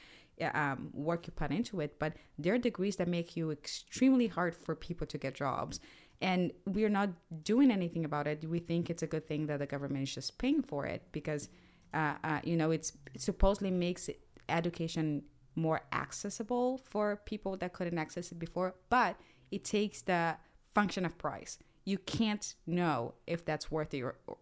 um, 0.41 0.89
work 0.93 1.27
you 1.27 1.31
put 1.33 1.51
into 1.51 1.79
it 1.79 1.97
but 1.99 2.13
there 2.37 2.53
are 2.53 2.57
degrees 2.57 2.95
that 2.97 3.07
make 3.07 3.35
you 3.37 3.51
extremely 3.51 4.27
hard 4.27 4.55
for 4.55 4.75
people 4.75 5.07
to 5.07 5.17
get 5.17 5.33
jobs 5.35 5.79
and 6.21 6.51
we're 6.65 6.89
not 6.89 7.09
doing 7.43 7.71
anything 7.71 8.05
about 8.05 8.27
it 8.27 8.43
we 8.49 8.59
think 8.59 8.89
it's 8.89 9.03
a 9.03 9.07
good 9.07 9.27
thing 9.27 9.47
that 9.47 9.59
the 9.59 9.65
government 9.65 10.03
is 10.03 10.13
just 10.13 10.37
paying 10.37 10.61
for 10.61 10.85
it 10.85 11.03
because 11.11 11.49
uh, 11.93 12.15
uh, 12.23 12.39
you 12.43 12.55
know 12.57 12.71
it's 12.71 12.93
it 13.13 13.21
supposedly 13.21 13.71
makes 13.71 14.09
education 14.49 15.23
more 15.55 15.81
accessible 15.93 16.77
for 16.77 17.15
people 17.25 17.55
that 17.57 17.73
couldn't 17.73 17.97
access 17.97 18.31
it 18.31 18.39
before 18.39 18.75
but 18.89 19.15
it 19.51 19.63
takes 19.63 20.01
the 20.01 20.35
function 20.73 21.05
of 21.05 21.17
price 21.17 21.57
you 21.85 21.97
can't 21.99 22.55
know 22.67 23.13
if 23.27 23.45
that's 23.45 23.71
worth 23.71 23.93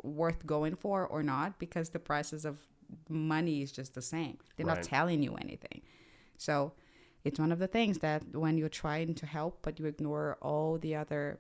worth 0.02 0.46
going 0.46 0.76
for 0.76 1.06
or 1.06 1.22
not 1.22 1.60
because 1.60 1.90
the 1.90 2.00
prices 2.00 2.46
of 2.46 2.66
money 3.10 3.62
is 3.62 3.72
just 3.72 3.94
the 3.96 4.02
same. 4.02 4.38
They're 4.56 4.66
Right. 4.66 4.76
not 4.78 4.84
telling 4.84 5.24
you 5.24 5.36
anything. 5.36 5.82
So 6.38 6.74
it's 7.24 7.40
one 7.40 7.52
of 7.52 7.60
the 7.60 7.68
things 7.68 8.00
that 8.00 8.24
when 8.36 8.58
you're 8.58 8.70
trying 8.70 9.16
to 9.16 9.26
help, 9.26 9.60
but 9.62 9.80
you 9.80 9.86
ignore 9.86 10.38
all 10.42 10.78
the 10.78 10.96
other 10.96 11.40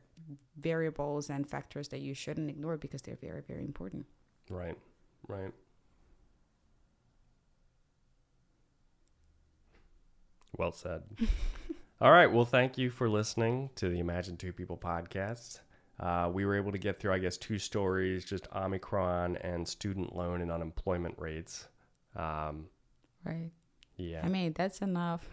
variables 0.57 1.29
and 1.29 1.49
factors 1.49 1.89
that 1.89 1.99
you 1.99 2.13
shouldn't 2.13 2.49
ignore 2.49 2.77
because 2.77 3.01
they're 3.01 3.17
very, 3.17 3.41
very 3.41 3.65
important. 3.65 4.05
Right, 4.49 4.77
right. 5.27 5.51
Well 10.57 10.71
said. 10.71 11.03
All 12.01 12.11
right. 12.11 12.31
Well, 12.31 12.45
thank 12.45 12.77
you 12.77 12.89
for 12.89 13.09
listening 13.09 13.69
to 13.75 13.89
the 13.89 13.99
Imagine 13.99 14.37
Two 14.37 14.53
People 14.53 14.77
podcast. 14.77 15.59
Uh, 15.99 16.29
we 16.31 16.45
were 16.45 16.55
able 16.55 16.71
to 16.71 16.77
get 16.77 16.99
through, 16.99 17.13
I 17.13 17.19
guess, 17.19 17.37
two 17.37 17.57
stories 17.57 18.25
just 18.25 18.47
Omicron 18.55 19.37
and 19.37 19.67
student 19.67 20.15
loan 20.15 20.41
and 20.41 20.51
unemployment 20.51 21.15
rates. 21.17 21.67
Um, 22.15 22.67
Right. 23.23 23.51
Yeah. 23.97 24.21
I 24.23 24.29
mean, 24.29 24.53
that's 24.53 24.81
enough. 24.81 25.25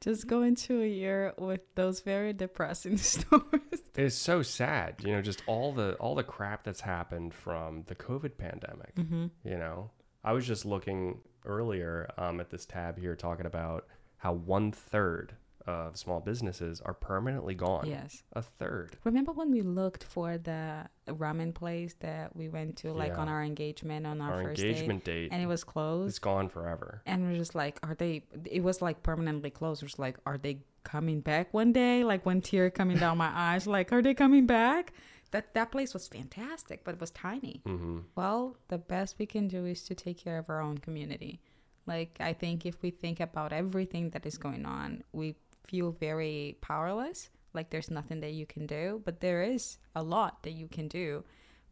Just 0.00 0.28
go 0.28 0.42
into 0.42 0.82
a 0.82 0.86
year 0.86 1.34
with 1.36 1.60
those 1.74 2.00
very 2.00 2.32
depressing 2.32 2.96
stories. 2.96 3.82
it's 3.96 4.14
so 4.14 4.42
sad, 4.42 4.96
you 5.04 5.12
know, 5.12 5.20
just 5.20 5.42
all 5.46 5.72
the 5.72 5.94
all 5.94 6.14
the 6.14 6.22
crap 6.22 6.62
that's 6.64 6.80
happened 6.80 7.34
from 7.34 7.82
the 7.88 7.94
COVID 7.94 8.38
pandemic. 8.38 8.94
Mm-hmm. 8.94 9.26
You 9.44 9.58
know, 9.58 9.90
I 10.22 10.32
was 10.32 10.46
just 10.46 10.64
looking 10.64 11.20
earlier 11.44 12.08
um, 12.16 12.38
at 12.40 12.50
this 12.50 12.66
tab 12.66 12.98
here 12.98 13.16
talking 13.16 13.46
about 13.46 13.86
how 14.18 14.32
one 14.32 14.70
third 14.70 15.34
of 15.66 15.96
small 15.96 16.20
businesses 16.20 16.80
are 16.80 16.94
permanently 16.94 17.54
gone. 17.54 17.86
Yes. 17.86 18.22
A 18.32 18.42
third. 18.42 18.96
Remember 19.04 19.32
when 19.32 19.50
we 19.50 19.60
looked 19.62 20.04
for 20.04 20.38
the 20.38 20.86
ramen 21.08 21.54
place 21.54 21.94
that 22.00 22.34
we 22.34 22.48
went 22.48 22.76
to, 22.78 22.92
like 22.92 23.12
Yeah. 23.12 23.18
on 23.20 23.28
our 23.28 23.42
engagement 23.42 24.06
on 24.06 24.20
our, 24.20 24.32
Our 24.34 24.42
first 24.44 24.62
engagement 24.62 25.04
date, 25.04 25.28
date 25.28 25.32
and 25.32 25.42
it 25.42 25.46
was 25.46 25.64
closed. 25.64 26.08
It's 26.10 26.18
gone 26.18 26.48
forever. 26.48 27.02
and 27.06 27.22
we're 27.24 27.36
just 27.36 27.54
like, 27.54 27.78
are 27.82 27.94
they? 27.94 28.24
It 28.50 28.62
was 28.62 28.80
like 28.80 29.02
permanently 29.02 29.50
closed. 29.50 29.82
It 29.82 29.86
was 29.86 29.98
like, 29.98 30.16
are 30.24 30.38
they 30.38 30.60
coming 30.84 31.20
back 31.20 31.52
one 31.52 31.72
day? 31.72 32.02
Like 32.04 32.24
one 32.24 32.40
tear 32.40 32.70
coming 32.70 32.96
down 32.98 33.18
my 33.18 33.30
eyes. 33.34 33.66
Like, 33.66 33.92
are 33.92 34.00
they 34.02 34.14
coming 34.14 34.46
back? 34.46 34.92
That 35.32 35.52
that 35.52 35.70
place 35.70 35.92
was 35.92 36.08
fantastic, 36.08 36.84
but 36.84 36.94
it 36.94 37.00
was 37.00 37.10
tiny. 37.10 37.60
hmm 37.66 37.98
Well, 38.16 38.56
the 38.68 38.78
best 38.78 39.16
we 39.18 39.26
can 39.26 39.48
do 39.48 39.66
is 39.66 39.82
to 39.84 39.94
take 39.94 40.16
care 40.16 40.38
of 40.38 40.48
our 40.48 40.60
own 40.62 40.78
community. 40.78 41.40
Like, 41.86 42.16
I 42.20 42.32
think 42.32 42.64
if 42.66 42.80
we 42.82 42.90
think 42.90 43.18
about 43.20 43.52
everything 43.52 44.10
that 44.10 44.24
is 44.26 44.36
going 44.38 44.64
on, 44.66 45.04
we 45.12 45.36
feel 45.68 45.92
very 45.92 46.56
powerless. 46.60 47.30
Like, 47.54 47.70
there's 47.70 47.90
nothing 47.90 48.20
that 48.20 48.32
you 48.32 48.46
can 48.46 48.66
do, 48.66 49.00
but 49.04 49.20
there 49.20 49.42
is 49.42 49.78
a 49.94 50.02
lot 50.02 50.42
that 50.42 50.52
you 50.52 50.68
can 50.68 50.88
do 50.88 51.24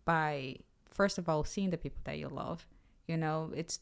by, 0.04 0.56
first 0.90 1.18
of 1.18 1.28
all, 1.28 1.44
seeing 1.44 1.70
the 1.70 1.78
people 1.78 2.00
that 2.04 2.18
you 2.18 2.28
love. 2.28 2.66
You 3.06 3.16
know, 3.16 3.52
it's 3.54 3.78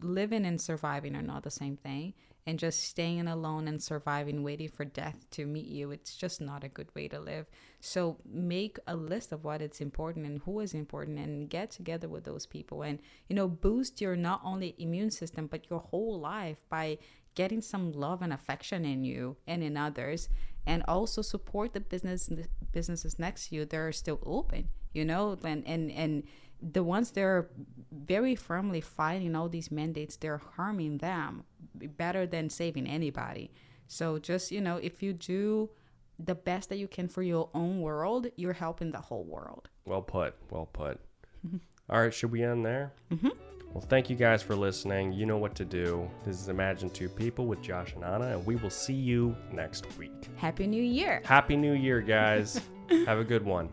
living 0.00 0.44
and 0.44 0.60
surviving 0.60 1.16
are 1.16 1.22
not 1.22 1.42
the 1.42 1.50
same 1.50 1.76
thing. 1.76 2.14
And 2.46 2.58
just 2.58 2.80
staying 2.84 3.28
alone 3.28 3.68
and 3.68 3.82
surviving, 3.82 4.42
waiting 4.42 4.70
for 4.70 4.84
death 4.84 5.26
to 5.32 5.46
meet 5.46 5.66
you, 5.66 5.90
it's 5.90 6.16
just 6.16 6.40
not 6.40 6.64
a 6.64 6.68
good 6.68 6.92
way 6.94 7.06
to 7.08 7.20
live. 7.20 7.46
So 7.80 8.16
make 8.24 8.78
a 8.86 8.96
list 8.96 9.30
of 9.30 9.44
what 9.44 9.60
it's 9.62 9.80
important 9.80 10.26
and 10.26 10.40
who 10.40 10.60
is 10.60 10.72
important 10.74 11.18
and 11.18 11.48
get 11.48 11.70
together 11.70 12.08
with 12.08 12.24
those 12.24 12.46
people 12.46 12.82
and, 12.82 12.98
you 13.28 13.36
know, 13.36 13.46
boost 13.46 14.00
your 14.00 14.16
not 14.16 14.40
only 14.42 14.74
immune 14.78 15.10
system, 15.10 15.46
but 15.46 15.68
your 15.70 15.80
whole 15.80 16.18
life 16.18 16.64
by 16.70 16.98
getting 17.34 17.60
some 17.60 17.92
love 17.92 18.22
and 18.22 18.32
affection 18.32 18.84
in 18.84 19.04
you 19.04 19.36
and 19.46 19.62
in 19.62 19.76
others 19.76 20.28
and 20.66 20.82
also 20.86 21.22
support 21.22 21.72
the 21.72 21.80
business 21.80 22.30
businesses 22.72 23.18
next 23.18 23.48
to 23.48 23.56
you 23.56 23.64
that 23.64 23.76
are 23.76 23.92
still 23.92 24.20
open 24.24 24.68
you 24.92 25.04
know 25.04 25.36
and 25.44 25.66
and 25.66 25.90
and 25.90 26.24
the 26.62 26.84
ones 26.84 27.10
that 27.12 27.22
are 27.22 27.48
very 27.90 28.34
firmly 28.34 28.80
fighting 28.80 29.34
all 29.34 29.48
these 29.48 29.70
mandates 29.70 30.16
they're 30.16 30.42
harming 30.56 30.98
them 30.98 31.44
better 31.74 32.26
than 32.26 32.50
saving 32.50 32.86
anybody 32.86 33.50
so 33.86 34.18
just 34.18 34.52
you 34.52 34.60
know 34.60 34.76
if 34.76 35.02
you 35.02 35.12
do 35.12 35.70
the 36.18 36.34
best 36.34 36.68
that 36.68 36.76
you 36.76 36.86
can 36.86 37.08
for 37.08 37.22
your 37.22 37.48
own 37.54 37.80
world 37.80 38.26
you're 38.36 38.52
helping 38.52 38.90
the 38.92 39.00
whole 39.00 39.24
world 39.24 39.68
Well 39.86 40.02
put. 40.02 40.34
Well 40.50 40.66
put. 40.66 41.00
All 41.88 42.00
right, 42.00 42.14
should 42.14 42.30
we 42.30 42.42
end 42.42 42.64
there? 42.64 42.92
Mm-hmm. 43.10 43.28
Well, 43.72 43.84
thank 43.88 44.10
you 44.10 44.16
guys 44.16 44.42
for 44.42 44.56
listening. 44.56 45.12
You 45.12 45.26
know 45.26 45.38
what 45.38 45.54
to 45.54 45.64
do. 45.64 46.10
This 46.26 46.40
is 46.40 46.48
Imagine 46.48 46.90
Two 46.90 47.08
People 47.08 47.46
with 47.46 47.62
Josh 47.62 47.94
and 47.94 48.02
Anna, 48.02 48.36
and 48.36 48.44
we 48.44 48.56
will 48.56 48.70
see 48.70 48.94
you 48.94 49.36
next 49.52 49.86
week. 49.96 50.28
happy 50.36 50.66
new 50.66 50.82
year 50.82 51.22
Happy 51.24 51.56
New 51.56 51.74
Year, 51.74 52.00
guys. 52.00 52.60
Have 53.06 53.18
a 53.18 53.24
good 53.24 53.44
one. 53.44 53.68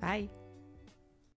bye 0.00 0.28